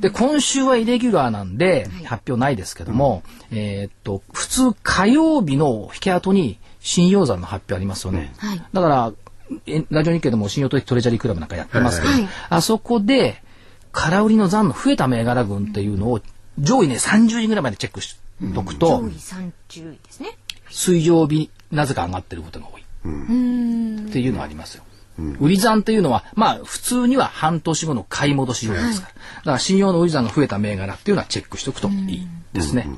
[0.00, 8.32] で、今週はイレギュラーなんで、発表ないですけども、えっと、普通火曜日の引け跡に、信用山の発表ありますよね。
[8.38, 9.12] はい、だから、
[9.90, 13.42] ラジオ日経でも信用取引トレジャリークラブなんかやってますけど、はい、あそこで、
[13.92, 16.20] 空売りの残の増えた銘柄群っていうのを、
[16.58, 18.16] 上位ね、30位ぐらいまでチェックし
[18.54, 20.38] とくと、上位30位ですね。
[20.70, 22.82] 水曜日、なぜか上がってることが多い。
[22.82, 24.84] っていうのはありますよ。
[25.38, 29.14] 売り算っていうのは、まあ、普通には半年後の買い戻し用ですから。
[29.14, 32.88] だから、信用の売り算が増えた銘柄っていうのはチェックしておくといいですね。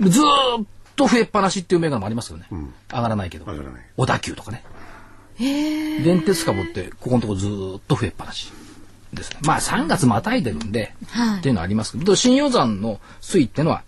[0.00, 0.66] ずーっ
[0.96, 2.46] と増えっぱなしっていう銘柄もありますよね。
[2.50, 3.44] うん、上がらないけど。
[3.50, 3.82] 上がらない。
[3.96, 4.64] 小田急とかね。
[5.38, 8.52] 電鉄株ってここのとこずっと増えっぱなし。
[9.12, 9.38] ですね。
[9.42, 13.82] まあ3月またいでるんで、はい、っていうのはありますけど、新予算の推移っていうのは、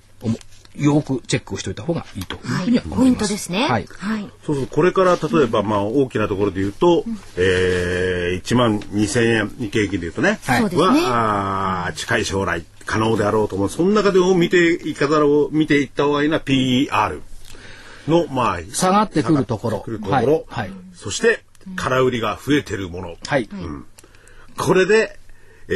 [0.76, 2.96] よくチェックをしておいた方がいいというふうには思います。
[2.96, 3.68] はい、ポイントですね。
[3.68, 3.86] はい。
[3.86, 13.68] はい、そうそう、これから例えば、まあ大きなところで言うと、うん、えー、1万2000円、日経平均で言うとね、はい、は、あ近い将来可能であろうと思う。
[13.68, 17.20] その中でも見ていかざるを見ていった方がいいのは PER
[18.08, 19.78] の、まあ、下がってくるところ。
[19.78, 20.44] ところ。
[20.48, 20.70] はい。
[20.94, 21.44] そして、
[21.76, 23.16] 空売りが増えてるもの。
[23.26, 23.48] はい。
[23.50, 23.86] うん。
[24.56, 25.18] これで、
[25.68, 25.72] え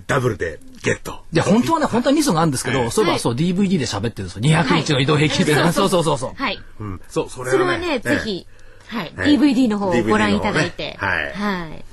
[0.00, 1.24] ー、ダブルでゲット。
[1.32, 4.42] いや、本当はね、本当はミソがあるんですけど、そういえばそう、DVD で喋ってるんですよ。
[4.42, 5.54] 200日の移動平均で。
[5.72, 6.32] そうそうそうそう。
[6.34, 6.58] はい。
[6.80, 7.00] うん。
[7.08, 8.46] そう、それはそれはね、ぜひ、
[8.88, 9.12] はい。
[9.14, 10.96] DVD の方をご覧いただいて。
[10.98, 11.32] はい。
[11.32, 11.84] はい。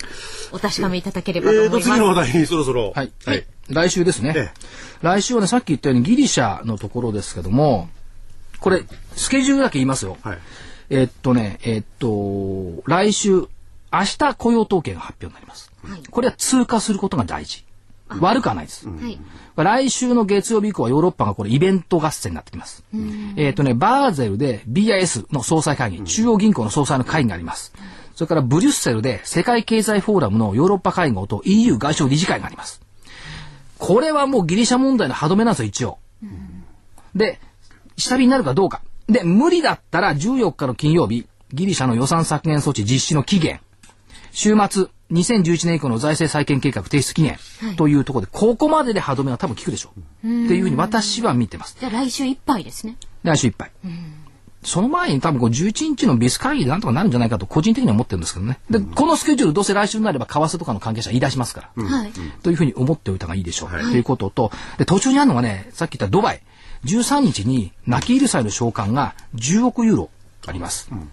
[0.52, 1.76] お確かめいただければと思います。
[1.76, 2.94] えーと、次の話題にそろそろ。
[2.96, 3.12] はい。
[3.26, 3.46] はい。
[3.70, 4.54] 来週ですね。
[5.02, 7.90] 来週はね、さっき言ったようにギリシャのところですけども、
[8.60, 8.84] これ、
[9.16, 10.18] スケジュールだけ言いますよ。
[10.22, 10.38] はい。
[10.90, 13.48] えっとね、えっと、来週、
[13.92, 15.72] 明日雇用統計が発表になります。
[15.84, 17.65] はい、これは通過することが大事。
[18.08, 18.88] 悪くはないです。
[18.88, 19.20] はい、
[19.56, 22.84] 来週の月曜日以降はヨーロッパがこれイベント合戦になってきます。
[23.36, 27.74] えっ、とね、バーゼルで BIS の総裁会議、中央銀行の総裁の会議があります。
[28.16, 32.82] それからブリュッセルで世界経済フォーラムのヨーロッパ会合と EU 外相理事会があります。
[33.78, 35.98] これはもうギリシャ問題の歯止めなんですよ、一応。
[37.14, 37.40] で、
[37.98, 38.82] 下火になるかどうか。
[39.08, 43.60] で、無理だったら14日の金曜日、ギリシャの予算削減措置実施の期限。
[44.32, 47.38] 週末、2011年以降の財政再建計画提出期限
[47.78, 50.00] というところで、はい、ここまでで歯止めは多分効くでしょう。
[50.00, 51.78] っていうふうに私は見てます。
[51.80, 52.98] じゃあ来週いっぱいですね。
[53.24, 53.72] 来週いっぱい。
[54.64, 58.58] その前に多分こう11日のビス会議でなんとかなるんじゃないかと個人的には思ってるんですけどね。
[58.70, 61.84] で、このスケジュールどうせ来週になれば為替とかの関係者言い出しますから。
[61.84, 62.12] はい。
[62.42, 63.70] というふうに思っておいた方がいいでしょう。
[63.70, 66.42] はい、ということと、で、途中にあるのがね、さっき言ったドバイ。
[66.86, 70.10] 13日に泣き入る際の召喚が10億ユーロ
[70.48, 70.90] あります。
[70.92, 71.10] うん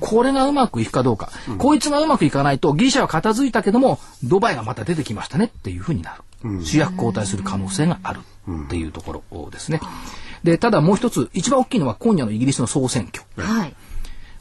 [0.00, 8.20] これがうまくいくかどうか、うん、こいつがうまくいかないとギリシャは片付いたけどもドバイがまた出てきましたねっていうふうになる、うん、主役交代する可能性がある
[8.66, 9.80] っていうところですね。
[10.42, 13.24] でただもう一つ一番大きいのは今夜のイギリスの総選挙。
[13.36, 13.74] はい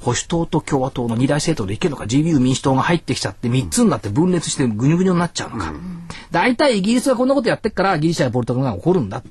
[0.04, 5.74] 保守党と共和党の二大政党でいけるのか、自由民主党が入ってきちゃって3つになって分裂してぐにゅぐにゅになっちゃうのか。
[6.32, 9.24] 大体イギリスがこんなことやってっからギリシャやポルトガルが起こるんだっ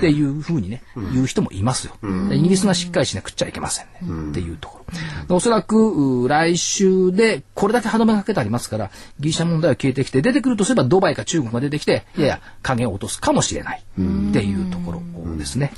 [0.00, 1.94] ていうふうにね、言う人もいますよ。
[2.32, 4.30] イギリスがしっかりしなくっちゃいけませんね。
[4.30, 4.80] っていうとこ
[5.28, 5.36] ろ。
[5.36, 15.72] おそらく来週でこれだけ歯止めかけてありますから、ギリシャ問題は消えてきて、出てくるとすればドバイか中国が出てきて、いやや影を落とすかもしれないっていうところですね。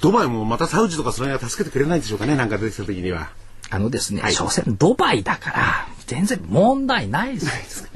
[0.00, 3.28] ドバイもまたサウジとかそれは助けてくれないでしょうかね、なんか出てきた時には。
[3.70, 7.88] あのですね、はい、所詮ドバイだから、全然問題ないです。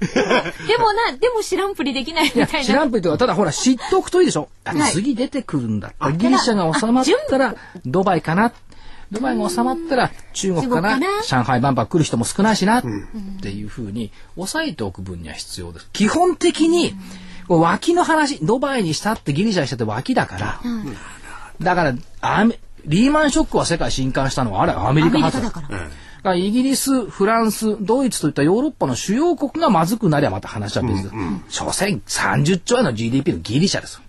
[0.00, 2.64] でもな、でも知らんぷりできないみたいな。
[2.64, 4.48] 知らんぷりとか、ただほら、知っとくといいでしょ。
[4.64, 5.92] はい、次出てくるんだ。
[6.16, 7.54] ギリシャが収まったら、
[7.84, 8.52] ドバイかな。
[9.12, 10.98] ドバイが収まったら、中国かな。
[11.22, 12.78] 上海万博来る人も少ないしな。
[12.78, 12.82] っ
[13.42, 15.88] ていうふうに、抑えておく分には必要です。
[15.92, 16.94] 基本的に、
[17.48, 20.60] 脇の話、ドバイにしたってギリシャにしたって脇だから。
[21.60, 25.62] だから、アメ、リーマンショックは世界震撼したのはあれアメリカ発だか
[26.22, 26.34] ら。
[26.34, 31.14] イギリス、フランス、ドイツといったヨーロッパの主要国がまずくなりゃまた話は別です。
[31.14, 34.02] うんうん、所詮30兆円の GDP のギリシャです。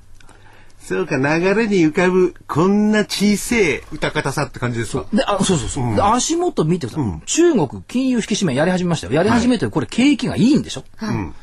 [0.82, 1.24] そうか、流
[1.56, 5.06] れに浮かぶ、こんな小さい歌方さって感じですわ。
[5.14, 5.86] で、あ、そうそうそう。
[5.86, 9.14] うん、足元見てください、うん、中国、金融引き締めやり始めましたよ。
[9.14, 11.34] やり始めて、これ景気がいいんでしょ、はい、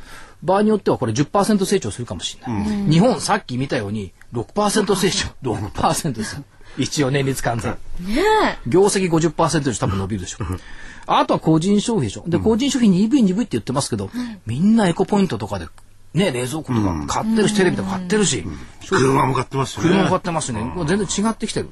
[0.43, 2.69] 場合によってはこれ10%成長するかもしれない。
[2.69, 6.45] うん、日本、さっき見たように6%成長、6%ですよ。
[6.79, 7.79] 一応年率換算。
[8.01, 10.39] ね業績50%以上多分伸びるでしょ。
[11.07, 12.25] あとは個人消費でしょ。
[12.27, 14.11] で、個人消費鈍い鈍いって言ってますけど、
[14.47, 15.67] みんなエコポイントとかで
[16.15, 18.45] ね、冷蔵庫とか買ってるし、テレビとか買ってるし、
[18.89, 19.83] 車も買ってますね。
[19.83, 20.61] 車も買ってますね。
[20.87, 21.71] 全然違ってきてる。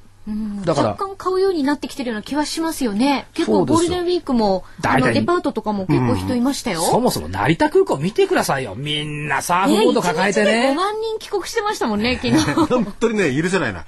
[0.65, 3.27] だから若干買うようになってきてるような気はしますよね。
[3.35, 6.81] 結構ゴールデンウィークもあのデパートとかも結構人いましたよ。
[6.81, 8.75] そもそも成田空港見てくださいよ。
[8.77, 10.71] みんなサーフボード抱えてね。
[10.73, 12.39] 5万人帰国してましたもんね 昨日。
[12.67, 13.81] 本当にね許せないな。
[13.81, 13.87] ね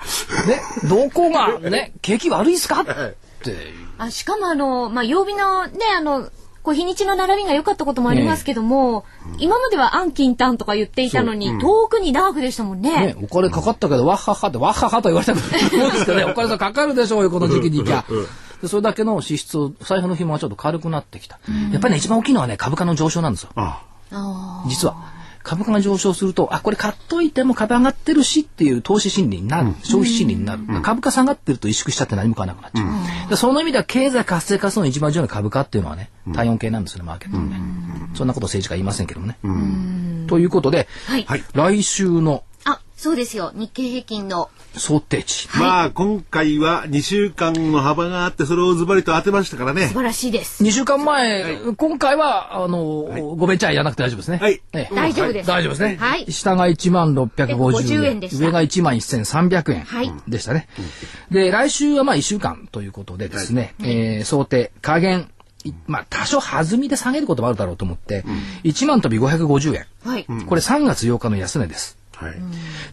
[0.88, 2.82] どこがね 景気悪いですか？
[2.82, 3.56] って。
[3.98, 6.28] あしかもあのまあ曜日のねあの
[6.68, 13.14] こう日にちの並びが良かったこともありますけども、ね、今までは暗金単とか言っていたのに、うん、遠くに長くでしたもんね。
[13.14, 18.04] ねお金かかったけど、わっはっはって、わっはっはと言われたくないですけどね、 お金さかかるでしょうよ、この時期に行きゃ。
[18.60, 21.38] でそれだけの支出、財布の紐がちょっと軽くなってきた。
[21.72, 23.50] やっぱりね、一番大きいのはね、株価の上昇なんですよ。
[24.66, 25.17] 実は。
[25.48, 30.62] 株価が上昇すると、あ、これ買っといても株上がってるしっていう投資心理になる、消費心理になる。
[30.68, 33.30] うん、株価下がってると萎縮しちゃって何も買わなくなっちゃう。
[33.30, 37.58] うん、その意味では経済活性化するの一番重要な株価っていうのはね、体温計なんですよね、マーケットのね。
[38.12, 39.38] そんなこと政治家言いませんけどもね。
[40.26, 42.44] ということで、はい、来週の
[42.98, 43.52] そうですよ。
[43.54, 45.48] 日経平均の想定値。
[45.56, 49.86] まあ、今回は2週間の幅があって、それをズバリと当てましたからね。
[49.86, 50.64] 素晴らしいです。
[50.64, 54.38] 2週間前、はい、今回は、あの、はい、ごめんちゃいやなくて大丈夫ですね。
[54.38, 54.60] はい。
[54.72, 55.46] 大丈夫です。
[55.46, 55.96] 大丈夫ですね。
[56.00, 56.32] はい。
[56.32, 58.10] 下が1万650円。
[58.10, 60.66] 円で上が1万1300円でしたね。
[60.74, 60.82] は
[61.30, 65.30] い、で、来週はまあ1週間ということでですね、はい、えー、想定、加減、
[65.86, 69.86] まあ、多少弾みで下げることもあるだろうと思って、うん、1万飛び550円。
[70.04, 70.24] はい。
[70.24, 71.97] これ3月8日の安値です。
[72.18, 72.34] はい、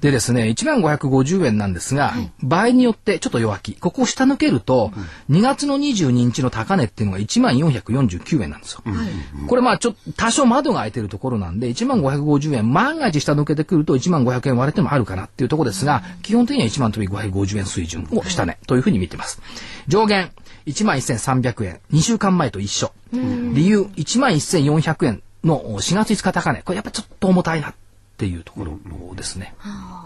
[0.01, 3.73] でですね、1万550円なんですが、はい、場合によってちょっと弱気。
[3.73, 4.91] ここを下抜けると、
[5.29, 8.81] うん、2月の22日の高値っていうのが1万449円なんですよ。
[8.85, 19.41] はい、これまあちょっと多少窓が開いてるところなんで、1万550円、万が一下抜けてくると1万500円割れてもあるかなっていうところですが、基本的には1万飛び550円水準を下値というふうに見てます。
[19.87, 20.31] 上限、
[20.67, 21.79] 1万1300円。
[21.91, 22.91] 2週間前と一緒。
[23.11, 26.61] 理由、1万1400円の4月5日高値。
[26.63, 27.73] これやっぱちょっと重たいな。
[28.15, 28.79] っていうところ
[29.13, 29.55] ですね。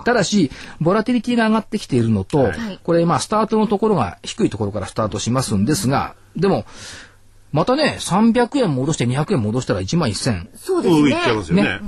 [0.04, 0.50] ただし、
[0.82, 6.66] ボラティリティが上がってきているのと、はい、これ、まあ、スタートのところが低いところからスタートしますんですが、でも、
[7.52, 10.48] またね、300円戻して200円戻したら1万1000。
[10.56, 10.90] そうで
[11.44, 11.64] すね。
[11.64, 11.80] ね。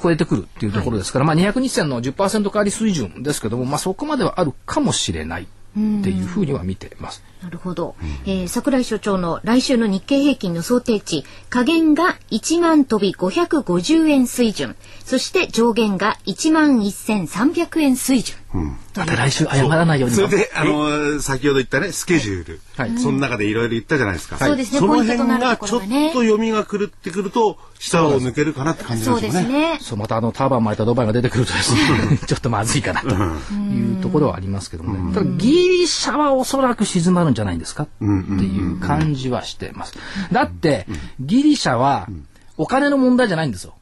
[0.00, 7.22] 超えてくるっていうところですから、はい、まあ200日線の10%変わり水準ですけども、まあそこまではあるかもしれないっていうふうには見てます。
[7.42, 7.94] なるほど、
[8.26, 11.24] えー、桜井所長の来週の日経平均の想定値。
[11.48, 14.76] 下限が1万飛び550円水準。
[15.04, 20.16] そして上限が1万1300円水準、うん、また来週謝らないように。
[20.16, 25.86] それであの先ほど言ったねスケジュール、はい、その中でいろいろ言ったじゃないですか、そうですねその辺がちょっと
[26.22, 29.14] 読みが狂ってくると下を抜けるかなって感じですね。
[29.14, 29.78] そうですね。
[29.80, 33.08] そうまたあのターバン巻いたドバイが出てくるとですね ちょっとまずいかなと。
[33.10, 37.84] いうところはありますけどもね、ただギリシャはおそらく静まるんじゃないですか？
[37.84, 39.94] っていう感じはしてます。
[40.32, 40.86] だって、
[41.20, 42.08] ギリシャは
[42.56, 43.74] お金の問題じゃないんですよ。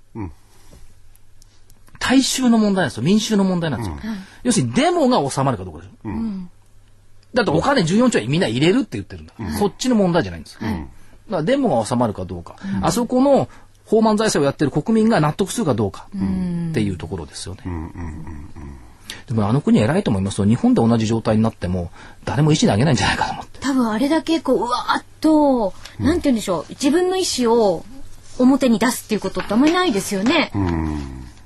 [1.99, 3.03] 大衆の問題なんですよ。
[3.03, 3.97] 民衆の問題なんですよ。
[4.45, 6.15] 要するにデモが収まるかどうかですよ。
[7.35, 9.35] だってお金14兆円みんな入れるって言ってるんだ。
[9.59, 10.61] そっちの問題じゃないんですよ。
[10.61, 10.79] だか
[11.29, 12.57] らデモが収まるかどうか。
[12.83, 13.49] あそこの
[13.85, 17.63] 法満財政をやってる国民が納得するかどうかっていうところですよね。
[19.27, 20.47] でもあの国偉いと思いますよ。
[20.47, 21.91] 日本で同じ状態になっても
[22.25, 23.61] 誰も意思投げないんじゃないかと思って。
[23.61, 27.85] 多分あれだけこううわーっと、うん、なんて言うんでしょう自分の意思を
[28.39, 30.51] 表に出すっていうことってあんまりないですよね。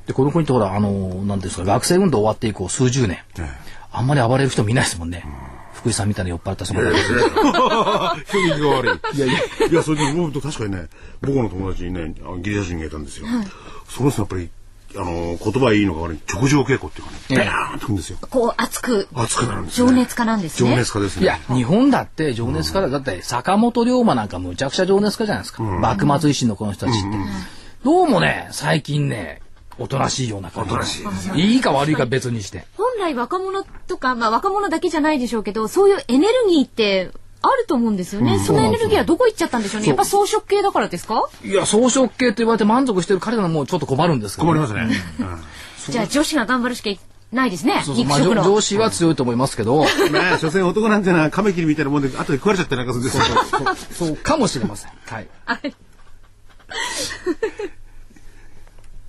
[0.07, 3.19] でこの国ってほらあのなんですか学生運動終わって以降数十年、
[3.91, 5.25] あんまり暴れる人見ないですもんね。
[5.73, 6.99] 福井さんみたいな酔っ払った人もいやいや
[8.69, 9.17] 悪い。
[9.17, 10.87] いやいや、いや、それで思うと確かにね、
[11.21, 13.27] 僕の友達にね、ギリシャ人がいたんですよ。
[13.27, 13.47] はい、
[13.89, 14.51] その人やっぱり
[14.95, 16.21] あの言葉いいのが悪い。
[16.33, 18.19] 直情稽古っていうかね、ベーンとくんですよ。
[18.31, 20.71] こう熱く熱くなるんです、情熱家なんですね。
[20.71, 21.23] 情熱家ですね。
[21.25, 25.63] いや日本だって情熱家だ、だって坂本龍馬なんかむちゃくちゃ情熱家じゃないですか。
[25.65, 27.09] 幕末維新のこの人たちって、
[27.83, 29.42] どうもね最近ね
[29.79, 30.71] おとなしいような感じ。
[30.71, 31.03] おとなし
[31.35, 32.67] い、いいか悪いか別にして。
[32.77, 37.11] 本来若者とか、まあ若者だけじゃないでしょうけど、そういうエネルギーって
[37.43, 39.89] あると思うんですよね、うん、そのエネルギーはどこ行っちゃったんでしょうね。
[39.89, 41.29] やっぱ装飾系だからですか？
[41.45, 47.03] いや装飾系と言われて満足してる彼らもちょっと困るんですけど、ね、困りますね、うん、じゃあ女子が頑張るしか
[47.33, 47.83] ないですね。
[47.85, 48.05] そうそう。
[48.05, 49.87] まあ、上司は強いと思いますけど。
[50.13, 53.25] まあ、所詮男なんてのは、カメキリみたいなもんで、後で食われちゃってなんかするんですよ。
[53.91, 54.93] そうかもしれません。
[55.07, 55.29] はい。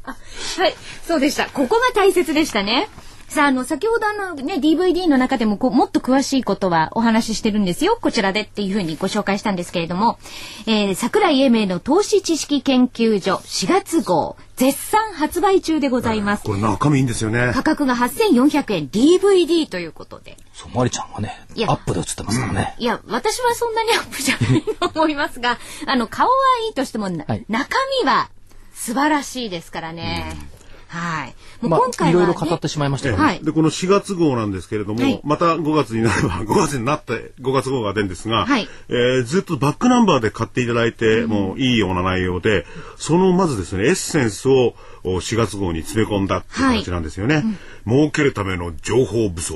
[0.04, 0.74] はい、
[1.06, 1.49] そうでした。
[1.49, 2.89] ここが大切でしたね。
[3.34, 7.97] さあ、あの、先ほどあのね、DVD の中でもこうもっと詳しいことはお話ししてるんですよ。
[7.99, 10.20] こちらでっていうふうにご紹介したんですけれども、
[10.68, 16.43] えー、桜井英明の投資知識研究所4月号、絶賛発売中でございます。
[16.43, 17.51] これ中身いいんですよね。
[17.56, 20.38] 価格が8400円 DVD ということで。
[20.54, 22.76] そう、マリちゃんがね、アップで映ってますからね。
[22.78, 26.34] いや、私はそんなにアップじゃないと思いますが、あの、顔は
[26.68, 28.30] いいとしても、はい、中身は
[28.74, 30.36] 素晴らしいですからね。
[30.57, 30.63] うん
[30.93, 31.34] はい。
[31.65, 33.24] もう今回は、ね、まあ、いろいろ語ってしまいましたよね。
[33.24, 42.67] はい、で、この4月号なんですけれども、はい、また5月になれば、 5月になって5月号が出るんですが、はい、えー、ずっとバックナンバーで買っていただいて、もういいような内容で、
[42.97, 47.36] そのまずですね、エッセンスを4月号に詰め込んだっていう感じなんですよね。
[47.36, 47.45] はい、
[47.88, 49.55] 儲けるための情報武装。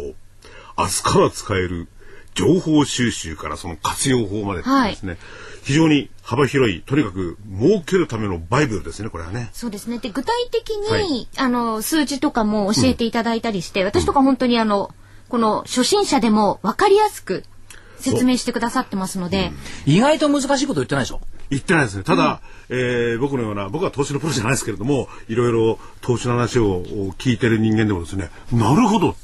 [0.80, 1.88] 明日から使える
[2.34, 5.18] 情報収集からその活用法までですね、はい
[5.68, 9.50] 非常に幅広いとにかく儲けるためのバイブルですねこれはね。
[9.52, 9.98] そうですね。
[9.98, 14.92] で具体的に、はい、あの数字とかも教えていただいたりして、うん、私とか本当にあの
[15.28, 17.44] この初心者でも分かりやすく
[18.00, 19.52] 説明してくださってますので、
[19.86, 21.20] うん、意外と難しいこと言ってないでしょ？
[21.50, 22.04] 言ってないですね。
[22.04, 26.84] ただ、うん、えー、僕のような、僕は投資のプロじゃないですけれども、いろいろ投資の話を
[27.18, 29.16] 聞いてる人間でもですね、なるほど、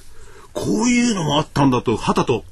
[0.54, 2.44] こういうのもあったんだと、はたと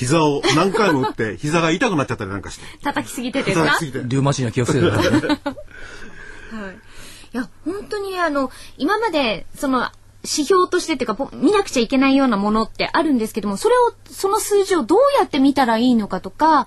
[0.00, 2.64] 膝を何回も打って、膝が痛くなっちゃったりなんかして。
[2.82, 4.08] 叩きすぎてですか叩きすぎて。
[4.08, 5.20] リュウマチには気をつけてくださいね。
[5.28, 5.34] はい。
[7.34, 9.90] いや、本当にあの、今まで、その、
[10.22, 16.66] 指標としてっていうか見なくちゃいけないようなものってあるんですけどもそれをその数字をどうやって見たらいいのかとか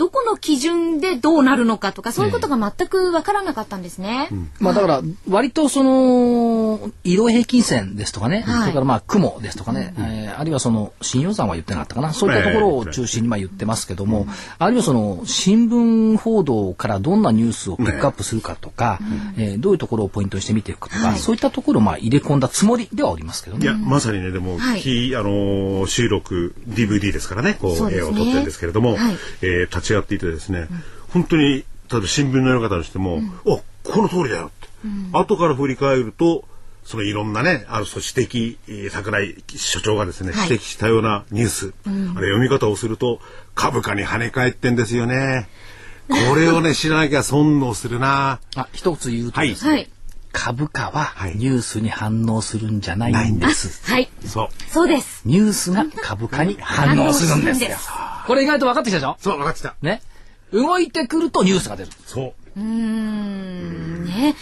[0.00, 4.28] どこの基準でどうなるのかとかそういうことが全く分からなかったんですね。
[4.32, 12.14] うん、まあだから割とその移動平均線ですとかね、はい、それからまあ雲ですとかね、うん、えー、あるいはその新予算は言ってなかったかな。
[12.14, 14.26] そういったところを中心にまあ言ってますけども、
[14.58, 19.00] あるいはその新聞報道からどんなニュースをピックアップするかとか、
[19.36, 23.64] ね、えー、どういうところをポイントにして見ていくかとか、はい、そういったところをまあ入れ込んだつもりではありますけどね。
[23.64, 30.68] いやまさにねでも、はい、あの収録 DVD ですからねこう、ね、絵を撮ってるんですけれども、はい、えー、立ち会っていてですね
[31.12, 36.44] 本当に例えば新聞の読み方にしても、うん、おこの通りだよって、うん、後から振り返ると
[36.84, 43.20] そのいろんなね、あの、指摘、桜井所長がですね、はい、指摘したようなニュース、うん、あれ読み方をすると、
[43.54, 45.48] 株価に跳ね返ってんですよね。
[46.08, 48.40] これをね、 知らなきゃ損をするな。
[48.56, 49.90] あ、一つ言うとですね、はい、
[50.32, 53.88] 株価はニュースに反応するんじゃないんです。
[53.88, 54.10] はい。
[54.26, 54.48] そう。
[54.68, 55.22] そうです。
[55.24, 57.70] ニュースが株価に反応するんですよ。
[58.26, 59.16] これ意外と分かってきたでしょ？
[59.18, 59.74] そう、分かってきた。
[59.82, 60.02] ね？
[60.52, 61.90] 動いてくるとニュースが出る。
[62.06, 62.60] そう。
[62.60, 64.04] うん。
[64.06, 64.34] ね。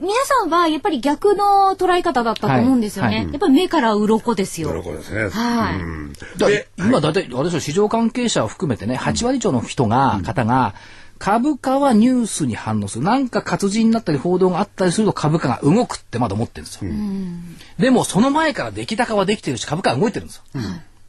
[0.00, 3.08] 皆さんはやっぱり逆の捉え方だったと思うんですよね。
[3.08, 4.70] はいはい、やっぱり目から鱗ですよ。
[4.70, 5.28] 鱗ですね。
[5.28, 6.38] はい。
[6.38, 10.74] で、今だいたいあれですよ市場関係者を含めてね、8割以上の人が、うん、方が
[11.18, 13.04] 株価はニュースに反応する。
[13.04, 16.88] なんか活字になったり報道があったりすると株価が動くってまだ思ってるんですよ。
[16.88, 20.42] うん、でもその前から出来高はできてるし株価は動いてるんですよ。
[20.54, 20.64] うん、っ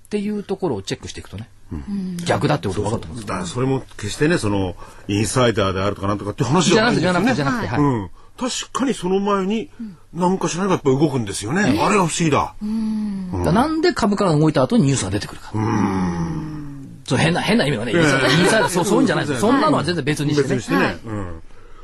[0.09, 1.47] ていうところをチェックしていくとね。
[2.25, 4.75] 逆だってこと分かったんですだそれも決してねその
[5.07, 7.35] インサイダーであるとかなんとかって話じゃないですよね。
[7.35, 8.09] じゃなくて、はい、うん。
[8.37, 9.69] 確かにその前に
[10.13, 12.55] 何かしらがやっぱ動くんですよね、あれが不思議だ。
[12.61, 13.43] うん。
[13.43, 15.51] なんで株価が動いた後にニュースが出てくるか。
[17.05, 18.69] そう変な変な意味はね、インサイダー。
[18.69, 19.27] そうそういうんじゃない。
[19.27, 20.47] ですそんなのは全然別にしてね。
[20.47, 20.97] 別にしてね、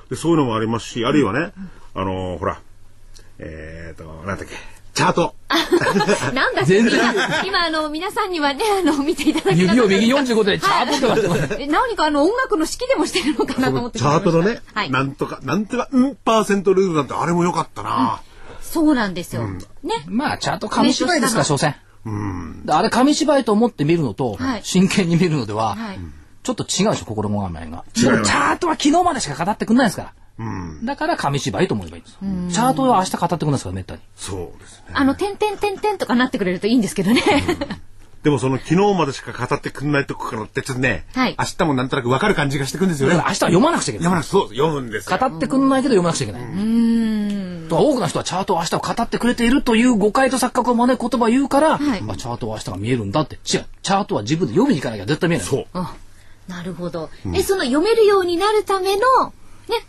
[0.09, 1.51] でそういうのもありますし、あるいはね、
[1.93, 2.59] あのほら、
[3.39, 4.74] えっ、となんだっけ。
[4.95, 5.35] チャート。
[6.33, 7.13] なんだ全然。
[7.45, 13.99] 今あの皆さんにはねあの見ていただき指を右45度でチャートって言われて何かあの音楽の指揮でもしてるのかなと思って。
[13.99, 18.21] チャートのね、はい、なんとかなんとかうんパーセントルールなんてあれも良かったな、
[18.61, 19.59] そうなんですよ、ね。
[20.07, 21.75] まあチャート紙芝居ですから所詮。
[22.05, 22.63] うん。
[22.67, 25.75] あれ紙芝居と思って見るのと、真剣に見るのでは、
[26.43, 27.83] ちょっと違うでしょ心も構えが。
[27.93, 32.05] チャートは昨日までしか語ってくんないですからうん、だから紙芝居と思えばいいん
[32.47, 32.55] です。
[32.55, 34.01] チャートは明日語ってくるんですから、めったに。
[34.15, 34.86] そうですね。
[34.93, 37.23] あの、点々点々とかなってくれるといいんですけどね。
[38.25, 43.17] でもその昨日までしか語ってくんないとこからってちょっとね、はい、明日もなんとなく分かる感じがしてくんですよね。
[43.17, 44.09] 明日は読まなくちゃいけない。
[44.09, 46.41] 読まなくそう読むんです語ってくんないけど読まなくちゃいけない。
[46.41, 47.67] うん。
[47.69, 53.36] 多くの人はチャートを明日を語ってくれているという誤解と錯覚を招く言葉を言うから、はい、あチャートは明日が見えるんだって。
[53.36, 53.41] 違う。
[53.45, 55.47] チャートは自分で読みに行かなきゃ絶対見えない。
[55.47, 55.67] そう。
[56.47, 57.11] なるほど。
[57.27, 59.33] うん、え、その読めるようになるためのね、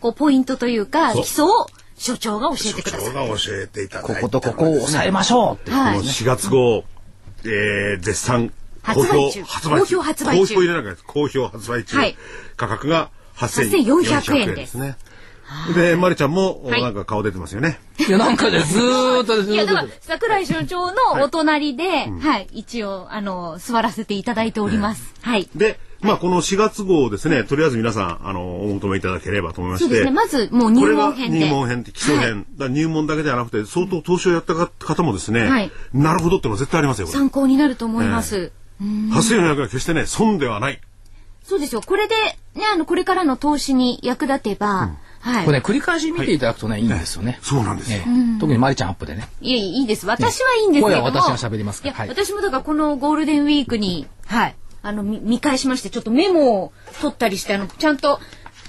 [0.00, 1.66] こうポイントというか基礎を
[1.96, 3.00] 所長が教えてください。
[3.00, 4.20] 所長が教えていただいて。
[4.20, 6.84] こことここを抑えましょうって、はい、この4月号、
[7.44, 8.52] えー、絶賛
[8.94, 9.80] 好評発売中。
[9.80, 10.54] 好評発売中。
[10.54, 11.96] 好評入れなかった好評発売中。
[11.96, 12.16] はい、
[12.56, 14.96] 価格が8400円ですね。
[15.74, 17.78] で、まりちゃんも、なんか顔出てますよね。
[17.98, 25.14] いや、なんかでずーっといや、だから、桜井所長のお隣で、はい、一応、あの、座らせていただいております。
[25.22, 25.48] はい。
[25.54, 29.84] で、まあ、この4月号ですね、とりあえず皆さん、あの、お求めいただければと思いまして。
[29.84, 31.40] そうですね、まず、もう入門編で。
[31.40, 32.34] 入門編って基礎編。
[32.34, 38.52] はい、だ入門だけではなくて、相当投資をやった方もですね、はい、なるほどってのは絶対ありますよ、参考になると思います。
[38.80, 40.80] えー、8400円は決してね、損ではない。
[41.42, 41.80] そうですよ。
[41.80, 42.14] これで、
[42.54, 44.96] ね、あの、これからの投資に役立てば、うん
[45.26, 47.40] はい、これね、繰り返し見ていただくとね、い、いんですよね。
[47.42, 47.98] そうなんですよ。
[48.38, 49.28] 特にマリちゃんアップでね。
[49.40, 50.06] いや、いいです。
[50.06, 51.04] 私はいいんですけども。
[51.04, 52.06] 私が喋りますから。
[52.06, 54.54] 私もだからこのゴールデンウィークに、はい、
[54.86, 58.20] あの、見返しまして、ちょっとメモを取ったりして、あの、ちゃんと、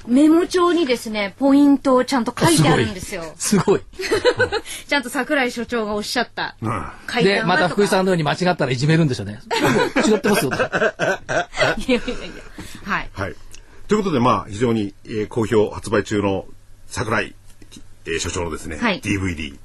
[0.08, 3.24] メモ帳にですね、ポイントをちゃんと書いてあるんですよ。
[3.38, 3.82] すごい。
[4.88, 6.56] ちゃんと桜井所長がおっしゃった。
[6.60, 9.42] うん、で、また福井さんのように間違ったらいじめるんでしょうね。
[10.08, 10.52] 違ってますよ。
[10.52, 10.70] いやい
[11.92, 12.00] やいや。
[12.86, 13.10] はい。
[13.14, 13.36] はい。
[13.88, 16.46] ということで、まあ、非常に、えー、好評発売中の
[16.88, 17.36] 桜井、
[18.06, 19.56] えー、所長のですね、はい、DVD、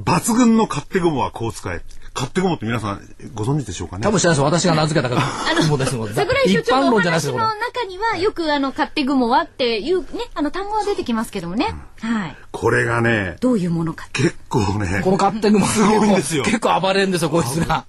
[0.00, 1.82] 抜群の勝手雲はこう使え。
[2.14, 3.00] 勝手雲って皆さん
[3.34, 4.02] ご存知でしょうかね？
[4.02, 4.44] 多分知らないです。
[4.44, 5.14] 私が名付けた
[5.62, 6.14] 雲ですので。
[6.14, 11.74] 桜井所長のお話の中にはよくあの勝手雲はっていうねあの単語が出てきますけどもね。
[12.04, 12.36] うん、はい。
[12.52, 13.36] これがね。
[13.40, 14.08] どういうものか。
[14.12, 15.00] 結構ね。
[15.02, 16.44] この勝手雲すごいんですよ。
[16.44, 17.86] 結構暴れるんですよこいつが。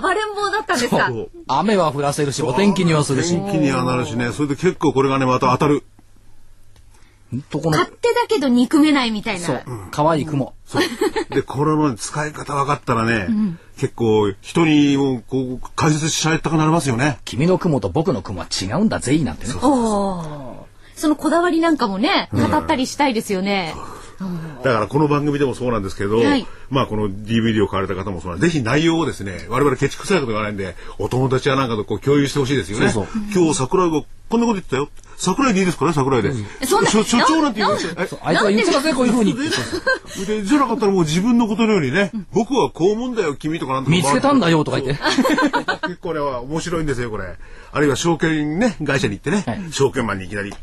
[0.00, 1.10] 暴れん坊だったんですか。
[1.48, 3.36] 雨は降らせるし、お天気にはするし。
[3.36, 5.82] 天気にはなるしね、それで結構これがね、また当たる。
[7.50, 7.78] とこの？
[7.78, 9.46] 勝手だけど憎めないみたいな。
[9.46, 9.62] そう。
[9.90, 10.54] 可愛い雲。
[10.64, 10.82] そう。
[11.34, 17.18] で、これの使い方分かったらね、うん、結構人にもこう解説しちゃいたくなりますよね。
[17.24, 19.52] 君の雲と僕の雲は違うんだぜいなんてね。
[19.52, 23.74] そうそのこだわりなんかもね、語ったりしたいですよね。
[24.18, 32.88] うん、だからこの番組でもそうなんですけど、はい、まあこの DVD を買われた方もそうなんぜひ内容をですね、我々ケチくさいことがないんで、お友達やなんかとこう共有してほしいですよね。
[32.88, 34.88] そうそう今日桜井がこんなこと言ったよ。
[35.16, 36.32] 桜井でいいですかね、桜井で。
[36.66, 39.34] そんな所長なんて言いましたあいつは言ってません、こういうふうに。
[40.26, 43.96] で、じゃなかったらもう自分のことのようにね、僕はこう思うんだよ、君とかなんとか。
[43.96, 45.02] 見つけたんだよ、とか言って。
[45.82, 47.36] 結構ね、 面白いんですよ、これ。
[47.72, 50.54] あるいは証券ね、会社に行ってね、証券マンにいきなり。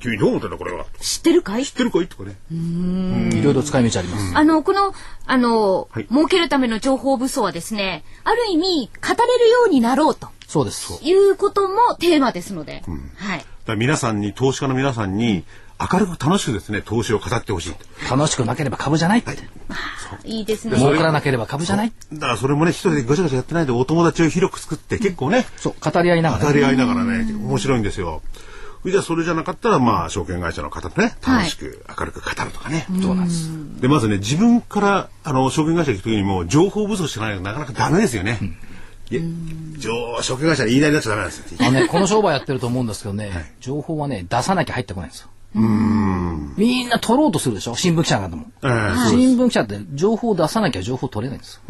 [0.00, 0.86] 君どう思ってんだこれは。
[1.00, 1.64] 知ってるかい？
[1.66, 2.08] 知ってるかい？
[2.08, 2.36] とかね。
[2.50, 4.32] いろいろ使い道あります。
[4.34, 4.94] あの、この、
[5.26, 10.28] あの、はい、儲けるための情報武装はですね、ある意味、語れるようになろうと。
[10.48, 10.98] そうです。
[11.02, 12.82] いうこともテーマですので。
[12.88, 13.44] うん、はい。
[13.76, 15.44] 皆さんに、投資家の皆さんに、
[15.92, 17.74] 明るく楽しくですね、投資を語ってほしい。
[18.10, 19.38] 楽しくなければ株じゃないって。
[20.24, 20.76] いいですね。
[20.76, 21.92] 儲からなければ株じゃない。
[22.12, 25.46] だからそれもね、一人でごちゃごちゃやってないで、お友達を広く作って、結構ね。
[25.56, 28.20] そう、語り合いながら、語り合いながらね、面白いんですよ。
[28.84, 32.86] じゃあそれじゃなかったら、まあ、証券会社の方とね、楽しく明るく語るとかね。
[33.02, 33.50] そうなんです。
[33.80, 38.38] で、まずね、自分から、あの、証券会社行くときにも、情報不足してないとなかなかダメですよね。
[39.78, 41.58] 上証券会社で言いなりになっちゃダメなんですよ。
[41.60, 45.28] あのね、 この商売やってると思うんですけどね、はい、情報はね、出さなきゃ入ってこないんですよ。
[45.52, 51.60] うんみんな取ろうとするでしょ新聞記者なんかも、えー、新聞記者って情報を出さなきゃ情報取れないんですよ。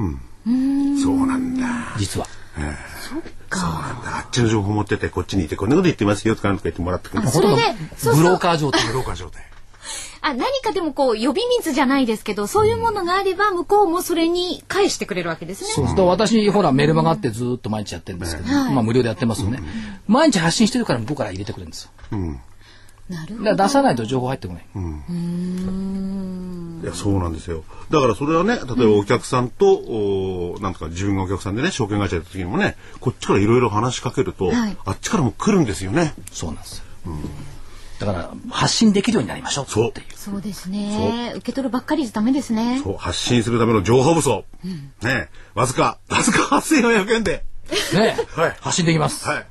[0.47, 1.67] うん、そうなんだ。
[1.99, 2.27] 実は。
[2.59, 2.65] えー、
[3.01, 3.59] そっか。
[3.59, 4.19] そうなんだ。
[4.19, 7.23] あっちの情報持ってて、こっちにいて、こんなこと言ってますよとか、言ってもらってくる。
[7.23, 8.87] ほとんどブローカー状態。
[8.89, 9.50] ブローカー状態。
[10.23, 15.71] あ、何かでもこう、呼び水じゃないですけど、そういうものがあれば、向こうもそれに返してくれるわけですね。
[15.71, 19.61] そうすると、私、ほら、メルマガってずっと毎日やってるんですけど、まあ、無料でやってますよね。
[20.07, 21.91] 毎日発信してるから、向こうから入れてくれるんですよ。
[22.13, 22.41] うん
[23.11, 23.57] なるほど。
[23.57, 24.65] 出さないと情報入ってこない。
[24.77, 26.81] うん。
[26.83, 27.65] いや、そうなんですよ。
[27.91, 36.15] だからそれはね、例えばお客さんと、うん、おなんとか自分がお客さんでね、証券会社やった時にもね、こっちからいろいろ話しかけると、はい、あっちからも来るんですよね。
[36.31, 36.85] そうなんですよ。
[37.07, 37.21] うん
[38.01, 39.93] だから発信できるようになりましょうそう。
[40.17, 41.33] そうですね。
[41.37, 42.81] 受け取るばっかりじゃダメですね。
[42.83, 47.45] そう発信するための情報武装、うん、ねわずかわずか8400円で。
[47.93, 49.27] ね、はい、発信できます。
[49.27, 49.47] はい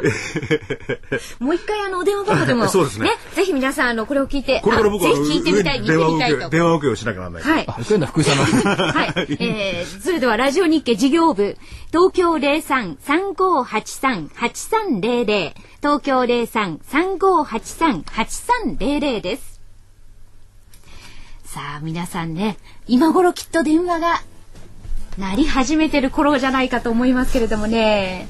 [1.38, 3.10] もう一回あのお電話番号でも そうですね。
[3.34, 8.44] ぜひ皆さんあのこれを聞いてこれから僕はぜひ聞いてみたい電話受け電話受けをしなきゃならないはい福福井さんの。
[8.44, 11.56] はい、 えー、それではラジオ日経事業部
[11.88, 15.54] 東京零三三五八三八三零零。
[15.80, 19.60] 東京零三三五八三八三零零です。
[21.44, 22.56] さあ皆さんね
[22.88, 24.22] 今頃きっと電話が
[25.18, 28.26] 鳴り始めてる頃じゃないかと思いますけれどもね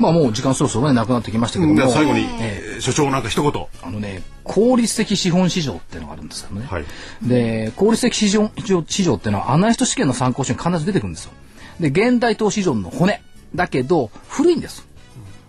[0.00, 3.66] まあもう時間そろそろねなくなってきましたけども、最後に、えー、所長なんか一言。
[3.82, 6.84] あのね効率的資本市場っていうのがあるんですよね、はい、
[7.22, 11.32] で効率的市場市場っていうのはアナリスト試験の参考書に必ず出てくるんですよ。
[11.78, 13.22] で現代投資市場の骨
[13.54, 14.88] だけど古いんです。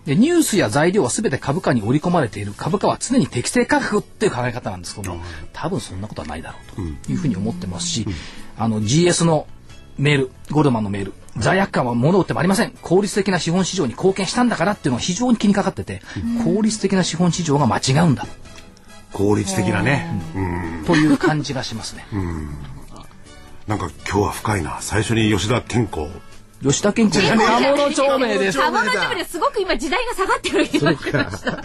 [0.06, 2.52] でニュースや材料は全て株価に織り込まれている。
[2.56, 5.22] 株価は常に適正価格っていう考え方なんですけども
[5.52, 8.06] 多分そんなことはないだろうというふうに思ってますし、
[8.58, 9.46] あの GS の
[10.02, 11.12] メールゴールドマンのメール。
[11.36, 12.72] 罪悪感は物を売ってもありません。
[12.82, 16.02] 効率的な資本市場に貢献したんだからっていうのが非常に気にかかってて、
[16.42, 18.26] うん、効率的な資本市場が間違うんだ。
[19.12, 20.40] 効率的なね、う
[20.82, 22.48] ん、という感じがしますね、うん、
[23.66, 24.78] なんか今日は深いな。
[24.80, 26.08] 最初に吉田健康。
[26.62, 27.20] 吉田健康。
[27.20, 28.58] じゃね鴨の町名です。
[28.58, 30.14] 鴨の町名すごく今時代が。
[30.14, 31.62] 下がってる気がしました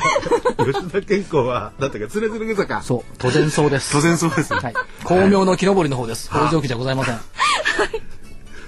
[0.63, 2.83] 吉田健康はだってかつれつれ草か。
[2.83, 3.91] そう都電草です。
[3.93, 4.73] 都電草です、はい、
[5.03, 6.29] 巧妙の木登りの方です。
[6.29, 7.21] 北条記じゃございません、は
[7.93, 8.16] い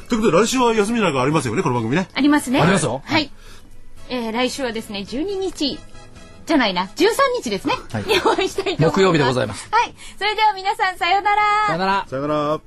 [0.10, 2.10] ということで来週は休みなんかありますよねこの番組ね。
[2.16, 2.60] ありますね。
[2.60, 3.04] ありますよ。
[3.06, 3.32] はい。
[4.10, 5.80] えー、来週はですね12日
[6.48, 7.10] じゃないな13
[7.44, 7.76] 日ですね。
[7.92, 8.04] はい。
[8.26, 8.98] お会いしたいと思います。
[8.98, 9.70] 木曜日でございます。
[9.72, 9.94] はい。
[10.18, 11.42] それでは皆さんさようなら。
[11.68, 12.06] さようなら。
[12.10, 12.60] さようなら。